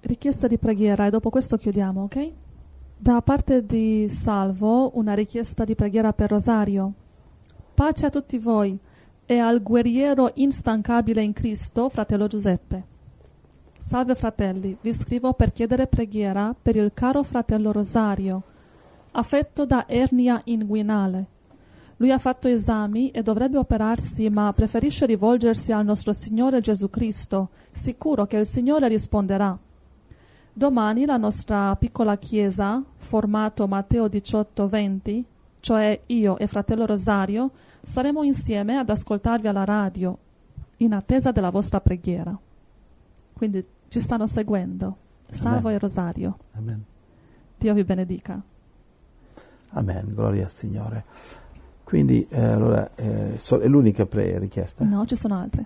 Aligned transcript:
richiesta 0.00 0.46
di 0.46 0.58
preghiera 0.58 1.06
e 1.06 1.10
dopo 1.10 1.30
questo 1.30 1.56
chiudiamo, 1.56 2.04
ok? 2.04 2.30
Da 2.96 3.20
parte 3.22 3.64
di 3.64 4.08
Salvo 4.08 4.96
una 4.96 5.14
richiesta 5.14 5.64
di 5.64 5.74
preghiera 5.74 6.12
per 6.12 6.30
Rosario. 6.30 6.92
Pace 7.74 8.06
a 8.06 8.10
tutti 8.10 8.38
voi 8.38 8.78
e 9.24 9.38
al 9.38 9.62
guerriero 9.62 10.30
instancabile 10.34 11.22
in 11.22 11.32
Cristo, 11.32 11.88
fratello 11.88 12.26
Giuseppe. 12.26 12.96
Salve 13.78 14.14
fratelli, 14.14 14.76
vi 14.80 14.92
scrivo 14.92 15.32
per 15.34 15.52
chiedere 15.52 15.86
preghiera 15.86 16.54
per 16.60 16.76
il 16.76 16.92
caro 16.92 17.22
fratello 17.22 17.70
Rosario, 17.70 18.42
affetto 19.12 19.64
da 19.64 19.86
ernia 19.86 20.40
inguinale. 20.44 21.26
Lui 21.98 22.10
ha 22.10 22.18
fatto 22.18 22.48
esami 22.48 23.10
e 23.10 23.22
dovrebbe 23.22 23.58
operarsi, 23.58 24.28
ma 24.30 24.52
preferisce 24.52 25.06
rivolgersi 25.06 25.72
al 25.72 25.84
nostro 25.84 26.12
Signore 26.12 26.60
Gesù 26.60 26.90
Cristo, 26.90 27.50
sicuro 27.70 28.26
che 28.26 28.36
il 28.36 28.46
Signore 28.46 28.88
risponderà. 28.88 29.58
Domani 30.58 31.06
la 31.06 31.16
nostra 31.16 31.76
piccola 31.76 32.18
chiesa, 32.18 32.82
formato 32.96 33.68
Matteo 33.68 34.06
18-20, 34.06 35.22
cioè 35.60 36.00
io 36.06 36.36
e 36.36 36.48
fratello 36.48 36.84
Rosario, 36.84 37.52
saremo 37.80 38.24
insieme 38.24 38.74
ad 38.74 38.90
ascoltarvi 38.90 39.46
alla 39.46 39.62
radio, 39.62 40.18
in 40.78 40.94
attesa 40.94 41.30
della 41.30 41.50
vostra 41.50 41.80
preghiera. 41.80 42.36
Quindi 43.34 43.64
ci 43.86 44.00
stanno 44.00 44.26
seguendo. 44.26 44.96
Salvo 45.30 45.68
Amen. 45.68 45.74
e 45.74 45.78
Rosario. 45.78 46.38
Amen. 46.54 46.84
Dio 47.56 47.74
vi 47.74 47.84
benedica. 47.84 48.42
Amen, 49.68 50.06
gloria 50.12 50.46
al 50.46 50.50
Signore. 50.50 51.04
Quindi, 51.84 52.26
eh, 52.28 52.42
allora, 52.42 52.96
eh, 52.96 53.36
so- 53.38 53.60
è 53.60 53.68
l'unica 53.68 54.06
pre- 54.06 54.40
richiesta? 54.40 54.84
No, 54.84 55.06
ci 55.06 55.14
sono 55.14 55.38
altre. 55.38 55.64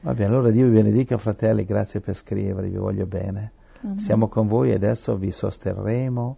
Va 0.00 0.14
bene, 0.14 0.34
allora 0.34 0.50
Dio 0.50 0.66
vi 0.66 0.72
benedica, 0.72 1.16
fratelli, 1.16 1.64
grazie 1.64 2.00
per 2.00 2.16
scrivere, 2.16 2.68
vi 2.68 2.76
voglio 2.76 3.06
bene. 3.06 3.52
Amen. 3.82 3.98
Siamo 3.98 4.28
con 4.28 4.46
voi 4.46 4.70
e 4.70 4.74
adesso 4.74 5.16
vi 5.16 5.32
sosterremo 5.32 6.36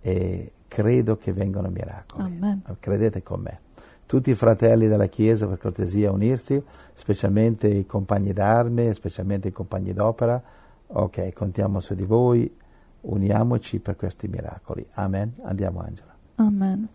e 0.00 0.52
credo 0.68 1.16
che 1.16 1.32
vengano 1.32 1.68
miracoli. 1.68 2.24
Amen. 2.24 2.62
Credete 2.78 3.22
con 3.22 3.40
me. 3.40 3.60
Tutti 4.06 4.30
i 4.30 4.34
fratelli 4.34 4.86
della 4.86 5.06
Chiesa, 5.06 5.46
per 5.46 5.58
cortesia, 5.58 6.10
unirsi, 6.10 6.62
specialmente 6.92 7.68
i 7.68 7.86
compagni 7.86 8.32
d'arme, 8.32 8.92
specialmente 8.92 9.48
i 9.48 9.52
compagni 9.52 9.92
d'opera. 9.92 10.42
Ok, 10.86 11.32
contiamo 11.32 11.80
su 11.80 11.94
di 11.94 12.04
voi, 12.04 12.54
uniamoci 13.02 13.78
per 13.80 13.96
questi 13.96 14.28
miracoli. 14.28 14.86
Amen. 14.94 15.32
Andiamo, 15.42 15.80
Angela. 15.80 16.14
Amen. 16.36 16.86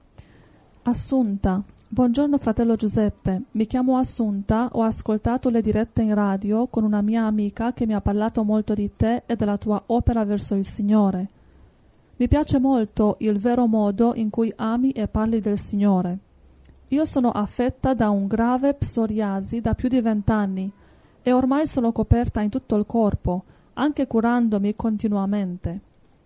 Assunta. 0.83 1.63
Buongiorno 1.91 2.37
fratello 2.37 2.75
Giuseppe, 2.75 3.45
mi 3.53 3.65
chiamo 3.65 3.97
Assunta, 3.97 4.69
ho 4.73 4.83
ascoltato 4.83 5.49
le 5.49 5.59
dirette 5.59 6.03
in 6.03 6.13
radio 6.13 6.67
con 6.67 6.83
una 6.83 7.01
mia 7.01 7.25
amica 7.25 7.73
che 7.73 7.87
mi 7.87 7.95
ha 7.95 7.99
parlato 7.99 8.43
molto 8.43 8.75
di 8.75 8.91
te 8.95 9.23
e 9.25 9.35
della 9.35 9.57
tua 9.57 9.81
opera 9.87 10.23
verso 10.23 10.53
il 10.53 10.65
Signore. 10.65 11.27
Mi 12.17 12.27
piace 12.27 12.59
molto 12.59 13.15
il 13.21 13.39
vero 13.39 13.65
modo 13.65 14.13
in 14.13 14.29
cui 14.29 14.53
ami 14.57 14.91
e 14.91 15.07
parli 15.07 15.39
del 15.39 15.57
Signore. 15.57 16.17
Io 16.89 17.05
sono 17.05 17.31
affetta 17.31 17.95
da 17.95 18.11
un 18.11 18.27
grave 18.27 18.75
psoriasi 18.75 19.59
da 19.59 19.73
più 19.73 19.89
di 19.89 19.99
vent'anni 19.99 20.71
e 21.23 21.31
ormai 21.31 21.65
sono 21.65 21.91
coperta 21.91 22.41
in 22.41 22.51
tutto 22.51 22.75
il 22.75 22.85
corpo, 22.85 23.43
anche 23.73 24.05
curandomi 24.05 24.75
continuamente. 24.75 25.79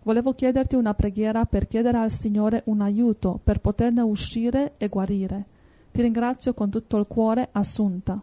Volevo 0.03 0.33
chiederti 0.33 0.75
una 0.75 0.93
preghiera 0.93 1.45
per 1.45 1.69
chiedere 1.69 1.99
al 1.99 2.11
Signore 2.11 2.63
un 2.65 2.81
aiuto 2.81 3.39
per 3.41 3.61
poterne 3.61 4.01
uscire 4.01 4.73
e 4.75 4.89
guarire. 4.89 5.51
Ti 5.93 6.01
ringrazio 6.01 6.55
con 6.55 6.71
tutto 6.71 6.97
il 6.97 7.05
cuore, 7.05 7.49
Assunta. 7.51 8.19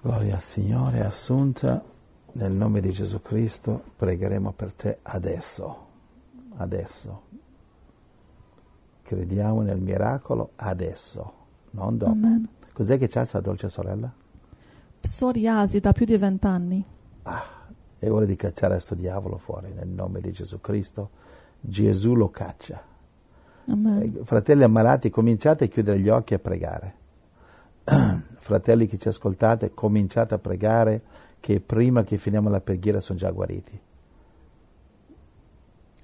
Gloria 0.00 0.36
al 0.36 0.40
Signore, 0.40 1.04
Assunta, 1.04 1.84
nel 2.32 2.52
nome 2.52 2.80
di 2.80 2.90
Gesù 2.90 3.20
Cristo 3.20 3.82
pregheremo 3.96 4.52
per 4.52 4.72
te 4.72 4.98
adesso, 5.02 5.86
adesso. 6.56 7.22
Crediamo 9.02 9.60
nel 9.60 9.78
miracolo 9.78 10.52
adesso, 10.56 11.32
non 11.72 11.98
dopo. 11.98 12.12
Amen. 12.12 12.48
Cos'è 12.72 12.96
che 12.96 13.06
c'ha 13.06 13.26
sta 13.26 13.40
dolce 13.40 13.68
sorella? 13.68 14.10
Psoriasi 15.00 15.80
da 15.80 15.92
più 15.92 16.06
di 16.06 16.16
vent'anni. 16.16 16.82
È 17.98 18.08
ora 18.08 18.24
di 18.24 18.36
cacciare 18.36 18.72
questo 18.72 18.94
diavolo 18.94 19.36
fuori 19.36 19.70
nel 19.74 19.88
nome 19.88 20.22
di 20.22 20.32
Gesù 20.32 20.62
Cristo. 20.62 21.10
Gesù 21.60 22.14
lo 22.14 22.30
caccia. 22.30 22.94
Amen. 23.66 24.02
Eh, 24.02 24.24
Fratelli 24.24 24.62
ammalati, 24.62 25.10
cominciate 25.10 25.64
a 25.64 25.66
chiudere 25.68 25.98
gli 26.00 26.08
occhi 26.08 26.32
e 26.32 26.36
a 26.36 26.38
pregare. 26.38 26.94
Fratelli 28.38 28.86
che 28.86 28.98
ci 28.98 29.08
ascoltate, 29.08 29.72
cominciate 29.74 30.34
a 30.34 30.38
pregare 30.38 31.02
che 31.40 31.60
prima 31.60 32.02
che 32.04 32.18
finiamo 32.18 32.48
la 32.48 32.60
preghiera 32.60 33.00
sono 33.00 33.18
già 33.18 33.30
guariti. 33.30 33.78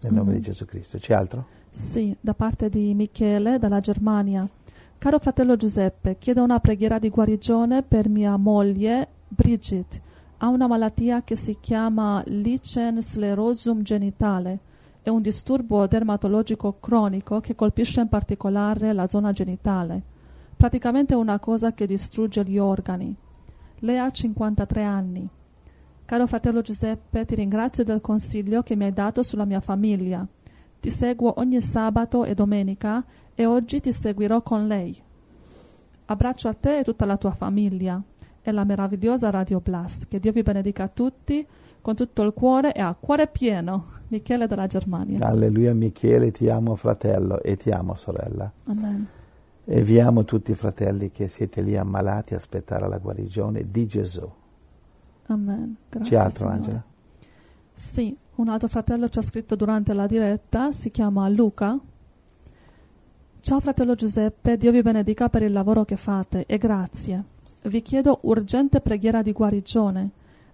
Nel 0.02 0.12
nome 0.12 0.30
Amen. 0.30 0.40
di 0.40 0.46
Gesù 0.46 0.64
Cristo. 0.64 0.98
C'è 0.98 1.14
altro? 1.14 1.46
Sì, 1.70 2.14
da 2.20 2.34
parte 2.34 2.68
di 2.68 2.92
Michele 2.94 3.58
dalla 3.58 3.80
Germania. 3.80 4.46
Caro 4.98 5.18
fratello 5.18 5.56
Giuseppe, 5.56 6.16
chiedo 6.18 6.42
una 6.42 6.60
preghiera 6.60 6.98
di 6.98 7.08
guarigione 7.08 7.82
per 7.82 8.08
mia 8.08 8.36
moglie 8.36 9.08
Bridget. 9.26 10.00
Ha 10.38 10.48
una 10.48 10.66
malattia 10.66 11.22
che 11.22 11.34
si 11.34 11.56
chiama 11.60 12.22
lichen 12.26 13.02
sclerosum 13.02 13.82
genitale. 13.82 14.58
È 15.04 15.08
un 15.08 15.20
disturbo 15.20 15.84
dermatologico 15.88 16.78
cronico 16.78 17.40
che 17.40 17.56
colpisce 17.56 18.02
in 18.02 18.08
particolare 18.08 18.92
la 18.92 19.08
zona 19.08 19.32
genitale. 19.32 20.00
Praticamente 20.56 21.16
una 21.16 21.40
cosa 21.40 21.72
che 21.72 21.88
distrugge 21.88 22.44
gli 22.44 22.56
organi. 22.56 23.12
Lei 23.80 23.98
ha 23.98 24.08
53 24.08 24.84
anni. 24.84 25.28
Caro 26.04 26.26
fratello 26.28 26.60
Giuseppe, 26.60 27.24
ti 27.24 27.34
ringrazio 27.34 27.82
del 27.82 28.00
consiglio 28.00 28.62
che 28.62 28.76
mi 28.76 28.84
hai 28.84 28.92
dato 28.92 29.24
sulla 29.24 29.44
mia 29.44 29.58
famiglia. 29.58 30.24
Ti 30.78 30.91
seguo 30.91 31.34
ogni 31.38 31.60
sabato 31.60 32.24
e 32.24 32.34
domenica 32.34 33.04
e 33.34 33.44
oggi 33.44 33.80
ti 33.80 33.92
seguirò 33.92 34.41
con 34.42 34.68
lei. 34.68 34.96
Abbraccio 36.04 36.46
a 36.46 36.54
te 36.54 36.78
e 36.78 36.84
tutta 36.84 37.06
la 37.06 37.16
tua 37.16 37.32
famiglia 37.32 38.00
e 38.41 38.52
la 38.52 38.62
meravigliosa 38.62 39.30
Radio 39.30 39.58
Blast. 39.58 40.06
Che 40.06 40.20
Dio 40.20 40.30
vi 40.30 40.42
benedica 40.42 40.84
a 40.84 40.88
tutti 40.88 41.44
con 41.82 41.94
tutto 41.94 42.22
il 42.22 42.32
cuore 42.32 42.72
e 42.72 42.81
a 42.81 42.97
cuore 42.98 43.26
pieno. 43.26 44.00
Michele 44.09 44.47
dalla 44.47 44.66
Germania. 44.66 45.26
Alleluia 45.26 45.75
Michele, 45.75 46.31
ti 46.31 46.48
amo 46.48 46.76
fratello 46.76 47.43
e 47.43 47.56
ti 47.56 47.70
amo 47.70 47.94
sorella. 47.94 48.50
Amen. 48.65 49.06
E 49.65 49.82
vi 49.82 50.00
amo 50.00 50.25
tutti 50.25 50.50
i 50.50 50.54
fratelli 50.54 51.10
che 51.10 51.28
siete 51.28 51.62
lì 51.62 51.76
ammalati 51.76 52.34
a 52.34 52.37
aspettare 52.37 52.88
la 52.88 52.98
guarigione 52.98 53.71
di 53.71 53.87
Gesù. 53.87 54.31
Amen. 55.26 55.76
Grazie, 55.88 56.10
C'è 56.10 56.22
altro 56.22 56.38
Signore. 56.38 56.56
Angela? 56.56 56.84
Sì, 57.75 58.16
un 58.34 58.48
altro 58.48 58.69
fratello 58.69 59.09
ci 59.09 59.19
ha 59.19 59.22
scritto 59.22 59.56
durante 59.56 59.94
la 59.94 60.06
diretta, 60.06 60.72
si 60.72 60.91
chiama 60.91 61.28
Luca. 61.28 61.78
Ciao 63.41 63.60
fratello 63.60 63.94
Giuseppe, 63.94 64.56
Dio 64.56 64.71
vi 64.71 64.82
benedica 64.82 65.28
per 65.28 65.42
il 65.42 65.53
lavoro 65.53 65.84
che 65.84 65.97
fate 65.97 66.44
e 66.47 66.59
grazie. 66.59 67.25
Vi 67.62 67.82
chiedo 67.82 68.19
urgente 68.22 68.81
preghiera 68.81 69.22
di 69.22 69.32
guarigione. 69.32 70.10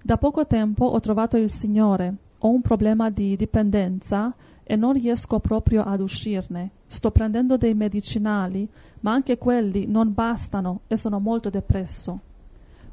Da 0.09 0.17
poco 0.17 0.47
tempo 0.47 0.87
ho 0.87 1.01
trovato 1.01 1.37
il 1.37 1.51
Signore, 1.51 2.15
ho 2.39 2.49
un 2.49 2.63
problema 2.63 3.11
di 3.11 3.37
dipendenza 3.37 4.35
e 4.65 4.75
non 4.75 4.95
riesco 4.95 5.39
proprio 5.39 5.83
ad 5.83 6.01
uscirne. 6.01 6.71
Sto 6.87 7.11
prendendo 7.11 7.59
dei 7.59 7.75
medicinali, 7.75 8.67
ma 9.01 9.13
anche 9.13 9.37
quelli 9.37 9.85
non 9.85 10.15
bastano 10.15 10.81
e 10.87 10.97
sono 10.97 11.19
molto 11.19 11.51
depresso. 11.51 12.21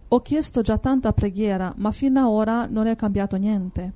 Ho 0.10 0.22
chiesto 0.22 0.60
già 0.60 0.78
tanta 0.78 1.14
preghiera, 1.14 1.74
ma 1.78 1.94
fino 1.94 2.20
ad 2.20 2.26
ora 2.26 2.66
non 2.66 2.86
è 2.86 2.98
cambiato 2.98 3.38
niente. 3.38 3.94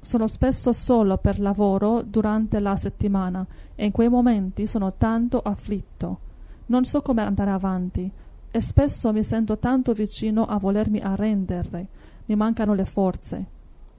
Sono 0.00 0.28
spesso 0.28 0.72
solo 0.72 1.16
per 1.16 1.40
lavoro 1.40 2.02
durante 2.02 2.60
la 2.60 2.76
settimana 2.76 3.44
e 3.74 3.86
in 3.86 3.90
quei 3.90 4.08
momenti 4.08 4.68
sono 4.68 4.94
tanto 4.96 5.40
afflitto. 5.40 6.18
Non 6.66 6.84
so 6.84 7.02
come 7.02 7.22
andare 7.22 7.50
avanti 7.50 8.08
e 8.48 8.60
spesso 8.60 9.12
mi 9.12 9.24
sento 9.24 9.58
tanto 9.58 9.92
vicino 9.92 10.46
a 10.46 10.56
volermi 10.56 11.00
arrendere. 11.00 11.88
Mi 12.30 12.36
mancano 12.36 12.74
le 12.74 12.84
forze. 12.84 13.44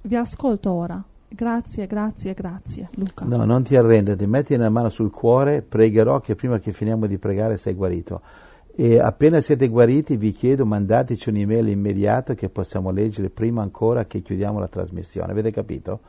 Vi 0.03 0.15
ascolto 0.15 0.71
ora. 0.71 1.03
Grazie, 1.27 1.85
grazie, 1.85 2.33
grazie. 2.33 2.87
Luca. 2.93 3.25
No, 3.25 3.43
non 3.43 3.61
ti 3.61 3.75
arrendere, 3.75 4.25
metti 4.25 4.53
una 4.53 4.69
mano 4.69 4.87
sul 4.87 5.11
cuore, 5.11 5.61
pregherò 5.61 6.21
che 6.21 6.35
prima 6.35 6.57
che 6.57 6.71
finiamo 6.71 7.07
di 7.07 7.17
pregare 7.17 7.57
sei 7.57 7.73
guarito. 7.73 8.21
E 8.73 8.99
appena 8.99 9.41
siete 9.41 9.67
guariti 9.67 10.15
vi 10.15 10.31
chiedo 10.31 10.65
mandateci 10.65 11.27
un'email 11.27 11.67
immediata 11.67 12.33
che 12.33 12.47
possiamo 12.47 12.89
leggere 12.89 13.29
prima 13.29 13.63
ancora 13.63 14.05
che 14.05 14.21
chiudiamo 14.21 14.59
la 14.59 14.69
trasmissione. 14.69 15.33
Avete 15.33 15.51
capito? 15.51 15.99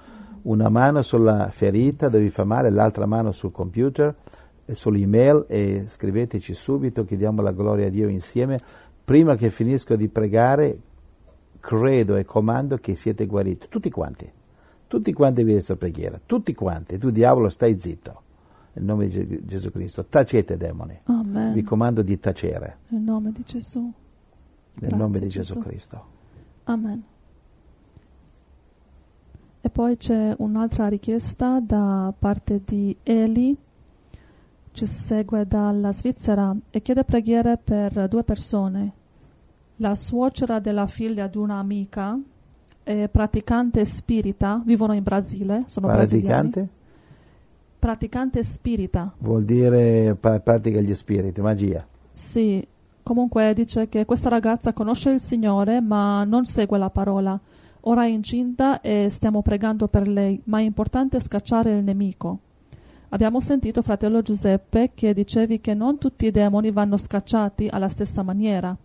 Una 0.43 0.69
mano 0.69 1.03
sulla 1.03 1.49
ferita 1.51 2.09
dove 2.09 2.23
vi 2.23 2.31
fa 2.31 2.45
male, 2.45 2.71
l'altra 2.71 3.05
mano 3.05 3.33
sul 3.33 3.51
computer, 3.51 4.15
e 4.65 4.77
sull'email 4.77 5.47
e 5.49 5.85
scriveteci 5.89 6.55
subito, 6.55 7.05
chiediamo 7.05 7.43
la 7.43 7.51
gloria 7.51 7.89
a 7.89 7.91
Dio 7.91 8.07
insieme. 8.07 8.61
Prima 9.05 9.35
che 9.35 9.51
finisco 9.51 9.97
di 9.97 10.07
pregare, 10.07 10.79
credo 11.62 12.17
e 12.17 12.25
comando 12.25 12.76
che 12.79 12.97
siete 12.97 13.25
guariti, 13.26 13.69
tutti 13.69 13.88
quanti. 13.88 14.29
Tutti 14.88 15.12
quanti 15.12 15.44
vi 15.44 15.53
questa 15.53 15.76
preghiera, 15.76 16.20
tutti 16.26 16.53
quanti. 16.55 16.99
Tu 16.99 17.11
diavolo 17.11 17.49
stai 17.49 17.79
zitto. 17.79 18.20
Nel 18.75 18.85
nome 18.85 19.06
di 19.06 19.11
Ge- 19.12 19.41
Gesù 19.44 19.70
Cristo, 19.70 20.05
tacete 20.05 20.56
demoni. 20.56 20.99
Amen. 21.05 21.53
Vi 21.53 21.62
comando 21.62 22.03
di 22.03 22.19
tacere 22.19 22.79
Nel 22.88 23.00
nome 23.00 23.31
di 23.32 23.43
Gesù. 23.44 23.81
nel 23.81 23.93
Grazie, 24.75 24.97
nome 24.97 25.19
di 25.20 25.29
Gesù. 25.29 25.55
Gesù 25.55 25.67
Cristo. 25.67 26.05
Amen. 26.64 27.03
E 29.61 29.70
poi 29.70 29.97
c'è 29.97 30.35
un'altra 30.38 30.88
richiesta 30.88 31.61
da 31.61 32.12
parte 32.19 32.61
di 32.65 32.94
Eli, 33.05 33.56
ci 34.73 34.87
segue 34.87 35.47
dalla 35.47 35.93
Svizzera 35.93 36.55
e 36.70 36.82
chiede 36.82 37.05
preghiere 37.05 37.56
per 37.62 38.08
due 38.08 38.25
persone. 38.25 38.93
La 39.82 39.96
suocera 39.96 40.61
della 40.61 40.87
figlia 40.87 41.26
di 41.26 41.38
un'amica 41.38 42.17
è 42.84 43.08
praticante 43.08 43.84
spirita, 43.84 44.62
vivono 44.64 44.93
in 44.93 45.02
Brasile, 45.02 45.64
sono 45.67 45.88
Praticante? 45.88 46.69
Praticante 47.81 48.44
spirita, 48.44 49.12
Vuol 49.19 49.44
dire 49.44 50.14
pa- 50.14 50.38
pratica 50.38 50.79
gli 50.81 50.94
spiriti, 50.94 51.40
magia. 51.40 51.84
sì. 52.12 52.64
Comunque 53.02 53.52
dice 53.55 53.88
che 53.88 54.05
questa 54.05 54.29
ragazza 54.29 54.73
conosce 54.73 55.11
il 55.11 55.19
Signore 55.19 55.81
ma 55.81 56.23
non 56.23 56.44
segue 56.44 56.79
la 56.79 56.88
parola. 56.88 57.37
Ora 57.81 58.05
è 58.05 58.06
incinta 58.06 58.81
e 58.81 59.08
stiamo 59.11 59.43
pregando 59.43 59.88
per 59.88 60.06
lei, 60.06 60.40
ma 60.44 60.58
è 60.61 60.62
importante 60.62 61.19
scacciare 61.19 61.73
il 61.76 61.82
nemico. 61.82 62.38
Abbiamo 63.08 63.40
sentito, 63.40 63.82
fratello 63.82 64.23
Giuseppe, 64.23 64.93
che 64.94 65.12
dicevi 65.12 65.61
che 65.61 65.75
non 65.75 65.99
tutti 65.99 66.26
i 66.26 66.31
demoni 66.31 66.70
vanno 66.70 66.96
scacciati 66.96 67.67
alla 67.69 67.88
stessa 67.88 68.23
maniera. 68.23 68.76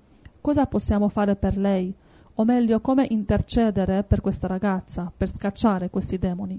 Cosa 0.48 0.66
possiamo 0.66 1.10
fare 1.10 1.36
per 1.36 1.58
lei? 1.58 1.94
O 2.36 2.46
meglio, 2.46 2.80
come 2.80 3.06
intercedere 3.10 4.04
per 4.04 4.22
questa 4.22 4.48
ragazza, 4.48 5.12
per 5.14 5.30
scacciare 5.30 5.90
questi 5.90 6.18
demoni? 6.18 6.58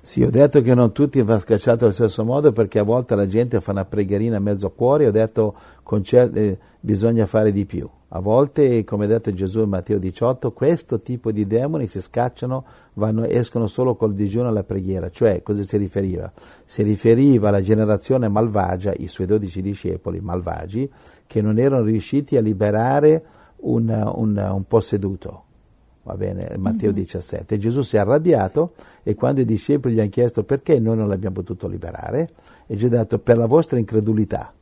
Sì, 0.00 0.22
ho 0.22 0.30
detto 0.30 0.62
che 0.62 0.74
non 0.74 0.92
tutti 0.92 1.20
va 1.22 1.38
scacciato 1.38 1.84
allo 1.84 1.92
stesso 1.92 2.24
modo 2.24 2.52
perché 2.52 2.78
a 2.78 2.84
volte 2.84 3.16
la 3.16 3.26
gente 3.26 3.60
fa 3.60 3.72
una 3.72 3.84
preghierina 3.84 4.36
a 4.36 4.40
mezzo 4.40 4.70
cuore, 4.70 5.06
ho 5.06 5.10
detto 5.10 5.54
cer- 6.02 6.36
eh, 6.36 6.58
bisogna 6.80 7.26
fare 7.26 7.50
di 7.50 7.64
più. 7.64 7.88
A 8.10 8.20
volte, 8.20 8.84
come 8.84 9.06
ha 9.06 9.08
detto 9.08 9.32
Gesù 9.34 9.62
in 9.62 9.68
Matteo 9.68 9.98
18, 9.98 10.52
questo 10.52 11.00
tipo 11.00 11.32
di 11.32 11.44
demoni 11.44 11.88
si 11.88 12.00
scacciano, 12.00 12.64
vanno, 12.94 13.24
escono 13.24 13.66
solo 13.66 13.96
col 13.96 14.14
digiuno 14.14 14.48
e 14.48 14.52
la 14.52 14.62
preghiera. 14.62 15.10
Cioè, 15.10 15.42
cosa 15.42 15.64
si 15.64 15.76
riferiva? 15.76 16.32
Si 16.64 16.84
riferiva 16.84 17.48
alla 17.48 17.60
generazione 17.60 18.28
malvagia, 18.28 18.94
i 18.96 19.08
suoi 19.08 19.26
dodici 19.26 19.60
discepoli 19.60 20.20
malvagi, 20.20 20.88
che 21.26 21.42
non 21.42 21.58
erano 21.58 21.82
riusciti 21.82 22.36
a 22.36 22.40
liberare 22.40 23.24
un, 23.56 23.88
un, 23.88 24.36
un 24.36 24.64
posseduto. 24.68 25.45
Va 26.06 26.14
bene, 26.14 26.54
Matteo 26.56 26.92
17. 26.92 27.58
Gesù 27.58 27.82
si 27.82 27.96
è 27.96 27.98
arrabbiato 27.98 28.74
e 29.02 29.16
quando 29.16 29.40
i 29.40 29.44
discepoli 29.44 29.94
gli 29.94 29.98
hanno 29.98 30.08
chiesto 30.08 30.44
perché 30.44 30.78
noi 30.78 30.96
non 30.96 31.08
l'abbiamo 31.08 31.34
potuto 31.34 31.66
liberare, 31.66 32.30
e 32.68 32.76
Gesù 32.76 32.94
ha 32.94 32.98
detto 32.98 33.18
per 33.18 33.36
la 33.36 33.46
vostra 33.46 33.80
incredulità, 33.80 34.52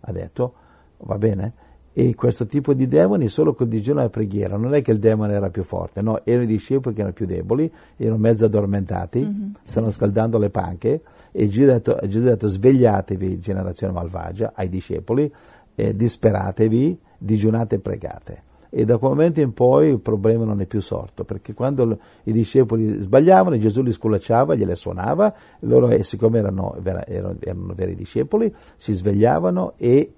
ha 0.00 0.12
detto, 0.12 0.54
va 1.00 1.18
bene? 1.18 1.52
E 1.92 2.14
questo 2.14 2.46
tipo 2.46 2.72
di 2.72 2.88
demoni 2.88 3.28
solo 3.28 3.52
col 3.52 3.68
digiuno 3.68 4.00
e 4.00 4.04
la 4.04 4.08
preghiera, 4.08 4.56
non 4.56 4.72
è 4.72 4.80
che 4.80 4.92
il 4.92 4.98
demone 4.98 5.34
era 5.34 5.50
più 5.50 5.62
forte, 5.62 6.00
no, 6.00 6.24
erano 6.24 6.44
i 6.44 6.46
discepoli 6.46 6.94
che 6.94 7.02
erano 7.02 7.14
più 7.14 7.26
deboli, 7.26 7.70
erano 7.98 8.16
mezzo 8.16 8.46
addormentati, 8.46 9.20
Mhm, 9.20 9.54
stanno 9.62 9.90
scaldando 9.90 10.38
le 10.38 10.48
panche. 10.48 11.02
E 11.32 11.48
Gesù 11.50 11.68
ha 11.68 11.72
detto, 11.74 11.98
Gesù 12.08 12.26
ha 12.26 12.30
detto 12.30 12.48
svegliatevi 12.48 13.38
generazione 13.40 13.92
malvagia 13.92 14.52
ai 14.54 14.70
discepoli, 14.70 15.30
eh, 15.74 15.94
disperatevi, 15.94 16.98
digiunate 17.18 17.74
e 17.74 17.78
pregate. 17.78 18.42
E 18.76 18.84
da 18.84 18.98
quel 18.98 19.12
momento 19.12 19.40
in 19.40 19.52
poi 19.52 19.90
il 19.90 20.00
problema 20.00 20.44
non 20.44 20.60
è 20.60 20.66
più 20.66 20.80
sorto, 20.80 21.22
perché 21.22 21.54
quando 21.54 21.96
i 22.24 22.32
discepoli 22.32 22.98
sbagliavano, 22.98 23.56
Gesù 23.56 23.82
li 23.82 23.92
sculacciava, 23.92 24.56
gliele 24.56 24.74
suonava, 24.74 25.32
loro, 25.60 25.90
e 25.90 26.02
siccome 26.02 26.38
erano, 26.38 26.76
erano- 26.82 27.36
erano 27.38 27.72
veri 27.74 27.94
discepoli, 27.94 28.52
si 28.76 28.92
svegliavano 28.92 29.74
e 29.76 30.12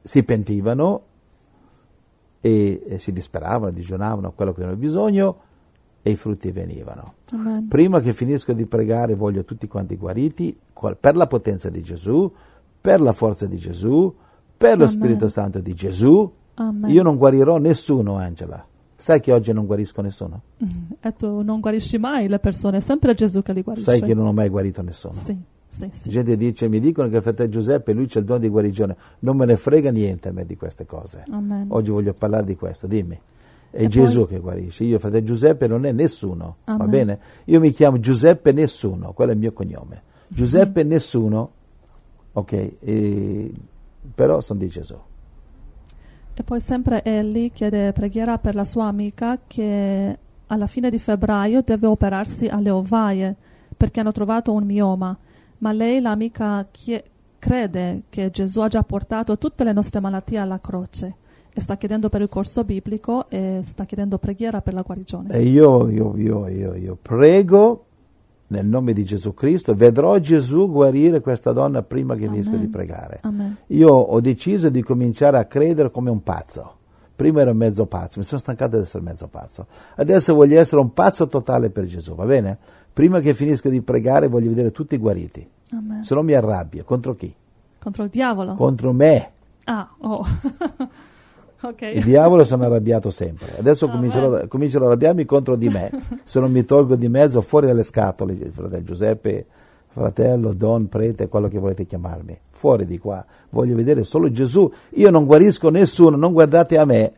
si 0.00 0.22
pentivano 0.22 1.02
e, 2.40 2.80
e 2.86 2.98
si 3.00 3.12
disperavano, 3.12 3.72
digiunavano 3.72 4.30
quello 4.30 4.52
che 4.52 4.58
avevano 4.58 4.80
bisogno 4.80 5.36
e 6.00 6.10
i 6.10 6.16
frutti 6.16 6.52
venivano. 6.52 7.14
Amen. 7.32 7.66
Prima 7.66 7.98
che 7.98 8.12
finisco 8.12 8.52
di 8.52 8.66
pregare 8.66 9.16
voglio 9.16 9.44
tutti 9.44 9.66
quanti 9.66 9.96
guariti 9.96 10.56
per 11.00 11.16
la 11.16 11.26
potenza 11.26 11.70
di 11.70 11.82
Gesù, 11.82 12.32
per 12.80 13.00
la 13.00 13.12
forza 13.12 13.46
di 13.46 13.56
Gesù, 13.56 14.14
per 14.56 14.78
lo 14.78 14.84
Amen. 14.84 14.96
Spirito 14.96 15.28
Santo 15.28 15.58
di 15.58 15.74
Gesù. 15.74 16.32
Amen. 16.56 16.90
Io 16.90 17.02
non 17.02 17.16
guarirò 17.16 17.58
nessuno, 17.58 18.16
Angela. 18.16 18.64
Sai 18.98 19.20
che 19.20 19.30
oggi 19.32 19.52
non 19.52 19.66
guarisco 19.66 20.00
nessuno? 20.00 20.40
E 21.00 21.12
tu 21.12 21.42
non 21.42 21.60
guarisci 21.60 21.98
mai 21.98 22.28
le 22.28 22.38
persone, 22.38 22.78
è 22.78 22.80
sempre 22.80 23.14
Gesù 23.14 23.42
che 23.42 23.52
li 23.52 23.62
guarisce. 23.62 23.90
Sai 23.90 24.00
che 24.02 24.14
non 24.14 24.26
ho 24.26 24.32
mai 24.32 24.48
guarito 24.48 24.80
nessuno. 24.82 25.12
Sì, 25.12 25.36
sì, 25.68 25.88
sì. 25.92 26.08
Gente 26.08 26.34
dice, 26.36 26.66
mi 26.68 26.80
dicono 26.80 27.08
che 27.10 27.16
il 27.16 27.22
fratello 27.22 27.50
Giuseppe, 27.50 27.92
lui 27.92 28.06
c'è 28.06 28.20
il 28.20 28.24
dono 28.24 28.38
di 28.38 28.48
guarigione. 28.48 28.96
Non 29.20 29.36
me 29.36 29.44
ne 29.44 29.56
frega 29.56 29.90
niente 29.90 30.28
a 30.30 30.32
me 30.32 30.46
di 30.46 30.56
queste 30.56 30.86
cose. 30.86 31.24
Amen. 31.30 31.66
Oggi 31.68 31.90
voglio 31.90 32.14
parlare 32.14 32.44
di 32.46 32.56
questo, 32.56 32.86
dimmi. 32.86 33.20
È 33.70 33.82
E 33.82 33.88
Gesù 33.88 34.20
poi- 34.20 34.28
che 34.28 34.38
guarisce. 34.40 34.84
Io, 34.84 34.98
fratello 34.98 35.26
Giuseppe, 35.26 35.66
non 35.66 35.84
è 35.84 35.92
nessuno. 35.92 36.56
Va 36.64 36.72
Amen. 36.72 36.88
bene? 36.88 37.18
Io 37.44 37.60
mi 37.60 37.72
chiamo 37.72 38.00
Giuseppe 38.00 38.52
Nessuno, 38.52 39.12
quello 39.12 39.32
è 39.32 39.34
il 39.34 39.40
mio 39.40 39.52
cognome. 39.52 40.02
Giuseppe 40.28 40.82
Nessuno, 40.84 41.50
ok, 42.32 42.52
e- 42.80 43.52
però 44.14 44.40
sono 44.40 44.58
di 44.58 44.68
Gesù. 44.68 44.96
E 46.38 46.42
poi 46.42 46.60
sempre 46.60 47.02
Ellie 47.02 47.50
chiede 47.50 47.94
preghiera 47.94 48.36
per 48.36 48.54
la 48.54 48.64
sua 48.64 48.84
amica 48.84 49.38
che 49.46 50.18
alla 50.48 50.66
fine 50.66 50.90
di 50.90 50.98
febbraio 50.98 51.62
deve 51.62 51.86
operarsi 51.86 52.46
alle 52.46 52.68
ovaie 52.68 53.34
perché 53.74 54.00
hanno 54.00 54.12
trovato 54.12 54.52
un 54.52 54.64
mioma, 54.64 55.16
ma 55.58 55.72
lei, 55.72 55.98
l'amica, 55.98 56.66
chie- 56.70 57.04
crede 57.38 58.02
che 58.10 58.30
Gesù 58.30 58.60
ha 58.60 58.68
già 58.68 58.82
portato 58.82 59.38
tutte 59.38 59.64
le 59.64 59.72
nostre 59.72 60.00
malattie 60.00 60.36
alla 60.38 60.60
croce 60.60 61.14
e 61.54 61.60
sta 61.62 61.78
chiedendo 61.78 62.10
per 62.10 62.20
il 62.20 62.28
corso 62.28 62.64
biblico 62.64 63.30
e 63.30 63.60
sta 63.62 63.86
chiedendo 63.86 64.18
preghiera 64.18 64.60
per 64.60 64.74
la 64.74 64.82
guarigione. 64.82 65.30
E 65.30 65.42
io, 65.42 65.88
io, 65.88 66.16
io, 66.18 66.74
io, 66.74 66.98
prego 67.00 67.85
nel 68.48 68.66
nome 68.66 68.92
di 68.92 69.04
Gesù 69.04 69.34
Cristo, 69.34 69.74
vedrò 69.74 70.18
Gesù 70.18 70.70
guarire 70.70 71.20
questa 71.20 71.52
donna 71.52 71.82
prima 71.82 72.14
che 72.14 72.26
Amen. 72.26 72.60
di 72.60 72.68
pregare. 72.68 73.20
Amen. 73.22 73.56
Io 73.68 73.90
ho 73.90 74.20
deciso 74.20 74.68
di 74.68 74.82
cominciare 74.82 75.38
a 75.38 75.46
credere 75.46 75.90
come 75.90 76.10
un 76.10 76.22
pazzo. 76.22 76.74
Prima 77.16 77.40
ero 77.40 77.54
mezzo 77.54 77.86
pazzo, 77.86 78.18
mi 78.18 78.26
sono 78.26 78.40
stancato 78.40 78.76
di 78.76 78.82
essere 78.82 79.02
mezzo 79.02 79.26
pazzo. 79.28 79.66
Adesso 79.96 80.34
voglio 80.34 80.60
essere 80.60 80.80
un 80.80 80.92
pazzo 80.92 81.28
totale 81.28 81.70
per 81.70 81.86
Gesù, 81.86 82.14
va 82.14 82.26
bene? 82.26 82.58
Prima 82.92 83.20
che 83.20 83.34
finisco 83.34 83.68
di 83.68 83.80
pregare 83.80 84.28
voglio 84.28 84.50
vedere 84.50 84.70
tutti 84.70 84.96
guariti. 84.98 85.46
Amen. 85.72 86.02
Se 86.02 86.14
no 86.14 86.22
mi 86.22 86.34
arrabbio. 86.34 86.84
Contro 86.84 87.14
chi? 87.14 87.34
Contro 87.78 88.04
il 88.04 88.10
diavolo. 88.10 88.54
Contro 88.54 88.92
me. 88.92 89.32
ah, 89.64 89.88
oh. 89.98 90.24
ok. 91.68 91.82
Il 91.94 92.04
diavolo 92.04 92.44
sono 92.44 92.64
arrabbiato 92.64 93.10
sempre. 93.10 93.58
Adesso 93.58 93.86
Amen. 93.86 93.96
comincerò, 93.96 94.46
comincerò 94.46 94.84
ad 94.84 94.90
arrabbiarmi 94.90 95.24
contro 95.24 95.56
di 95.56 95.68
me. 95.68 95.90
Se 96.24 96.40
non 96.40 96.50
mi 96.50 96.64
tolgo 96.64 96.96
di 96.96 97.08
mezzo 97.08 97.40
fuori 97.40 97.66
dalle 97.66 97.82
scatole, 97.82 98.34
fratello 98.50 98.82
Giuseppe, 98.82 99.46
fratello, 99.88 100.52
don, 100.52 100.88
prete, 100.88 101.28
quello 101.28 101.48
che 101.48 101.58
volete 101.58 101.86
chiamarmi. 101.86 102.38
Fuori 102.50 102.86
di 102.86 102.98
qua. 102.98 103.24
Voglio 103.50 103.74
vedere 103.74 104.04
solo 104.04 104.30
Gesù. 104.30 104.70
Io 104.90 105.10
non 105.10 105.26
guarisco 105.26 105.70
nessuno, 105.70 106.16
non 106.16 106.32
guardate 106.32 106.78
a 106.78 106.84
me. 106.84 107.12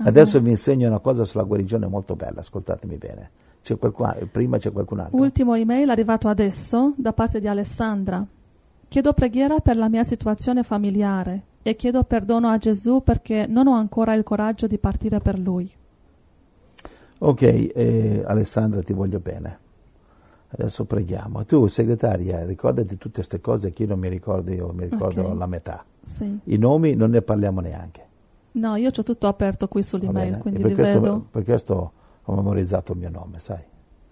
Adesso 0.00 0.40
vi 0.40 0.50
insegno 0.50 0.86
una 0.86 1.00
cosa 1.00 1.24
sulla 1.24 1.42
guarigione 1.42 1.86
molto 1.86 2.14
bella, 2.14 2.40
ascoltatemi 2.40 2.96
bene. 2.96 3.30
C'è 3.62 3.76
qualcun, 3.76 4.28
prima 4.30 4.58
c'è 4.58 4.70
qualcun 4.70 5.00
altro. 5.00 5.18
Ultimo 5.18 5.54
email 5.54 5.90
arrivato 5.90 6.28
adesso 6.28 6.92
da 6.96 7.12
parte 7.12 7.40
di 7.40 7.48
Alessandra. 7.48 8.24
Chiedo 8.88 9.12
preghiera 9.12 9.58
per 9.58 9.76
la 9.76 9.88
mia 9.88 10.04
situazione 10.04 10.62
familiare 10.62 11.42
e 11.68 11.76
chiedo 11.76 12.02
perdono 12.04 12.48
a 12.48 12.56
Gesù 12.56 13.02
perché 13.02 13.46
non 13.46 13.66
ho 13.66 13.74
ancora 13.74 14.14
il 14.14 14.22
coraggio 14.22 14.66
di 14.66 14.78
partire 14.78 15.20
per 15.20 15.38
lui. 15.38 15.70
Ok, 17.18 17.42
eh, 17.42 18.22
Alessandra, 18.26 18.82
ti 18.82 18.94
voglio 18.94 19.18
bene. 19.18 19.58
Adesso 20.50 20.86
preghiamo. 20.86 21.44
Tu, 21.44 21.66
segretaria, 21.66 22.44
ricordati 22.46 22.96
tutte 22.96 23.16
queste 23.16 23.40
cose 23.42 23.70
che 23.70 23.82
io 23.82 23.88
non 23.90 23.98
mi 23.98 24.08
ricordo, 24.08 24.50
io 24.50 24.72
mi 24.72 24.84
ricordo 24.88 25.24
Ok. 25.26 25.36
la 25.36 25.46
metà. 25.46 25.84
Sì. 26.02 26.38
I 26.44 26.56
nomi 26.56 26.94
non 26.94 27.10
ne 27.10 27.20
parliamo 27.20 27.60
neanche. 27.60 28.06
No, 28.52 28.76
io 28.76 28.88
ho 28.88 29.02
tutto 29.02 29.26
aperto 29.26 29.68
qui 29.68 29.82
sull'email, 29.82 30.38
quindi 30.38 30.62
per 30.62 30.72
questo, 30.74 31.00
vedo. 31.00 31.26
per 31.30 31.44
questo 31.44 31.92
ho 32.22 32.34
memorizzato 32.34 32.92
il 32.92 32.98
mio 32.98 33.10
nome, 33.10 33.40
sai? 33.40 33.60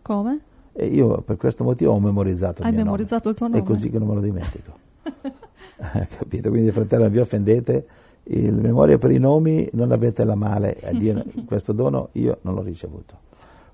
Come? 0.03 0.41
E 0.75 0.85
io 0.89 1.23
per 1.23 1.39
questo 1.39 1.65
motivo 1.65 1.93
ho 1.93 2.01
memorizzato 2.01 2.61
il 2.61 2.67
Hai 2.67 2.75
mio 2.75 2.85
memorizzato 2.85 3.31
il 3.31 3.35
tuo 3.35 3.47
nome. 3.47 3.61
nome? 3.61 3.71
È 3.71 3.75
così 3.75 3.89
che 3.89 3.99
non 3.99 4.09
me 4.09 4.15
lo 4.15 4.21
dimentico. 4.21 4.73
Capito? 6.19 6.51
Quindi, 6.51 6.71
fratello, 6.73 7.05
non 7.05 7.13
vi 7.13 7.19
offendete. 7.19 7.87
Il 8.29 8.55
memoria 8.55 8.99
per 8.99 9.13
i 9.13 9.19
nomi 9.19 9.69
non 9.73 9.93
avete 9.93 10.25
la 10.25 10.35
male 10.35 10.77
a 10.83 10.93
dire 10.93 11.25
questo 11.47 11.73
dono 11.73 12.09
io 12.13 12.39
non 12.43 12.55
l'ho 12.55 12.63
ricevuto. 12.63 13.19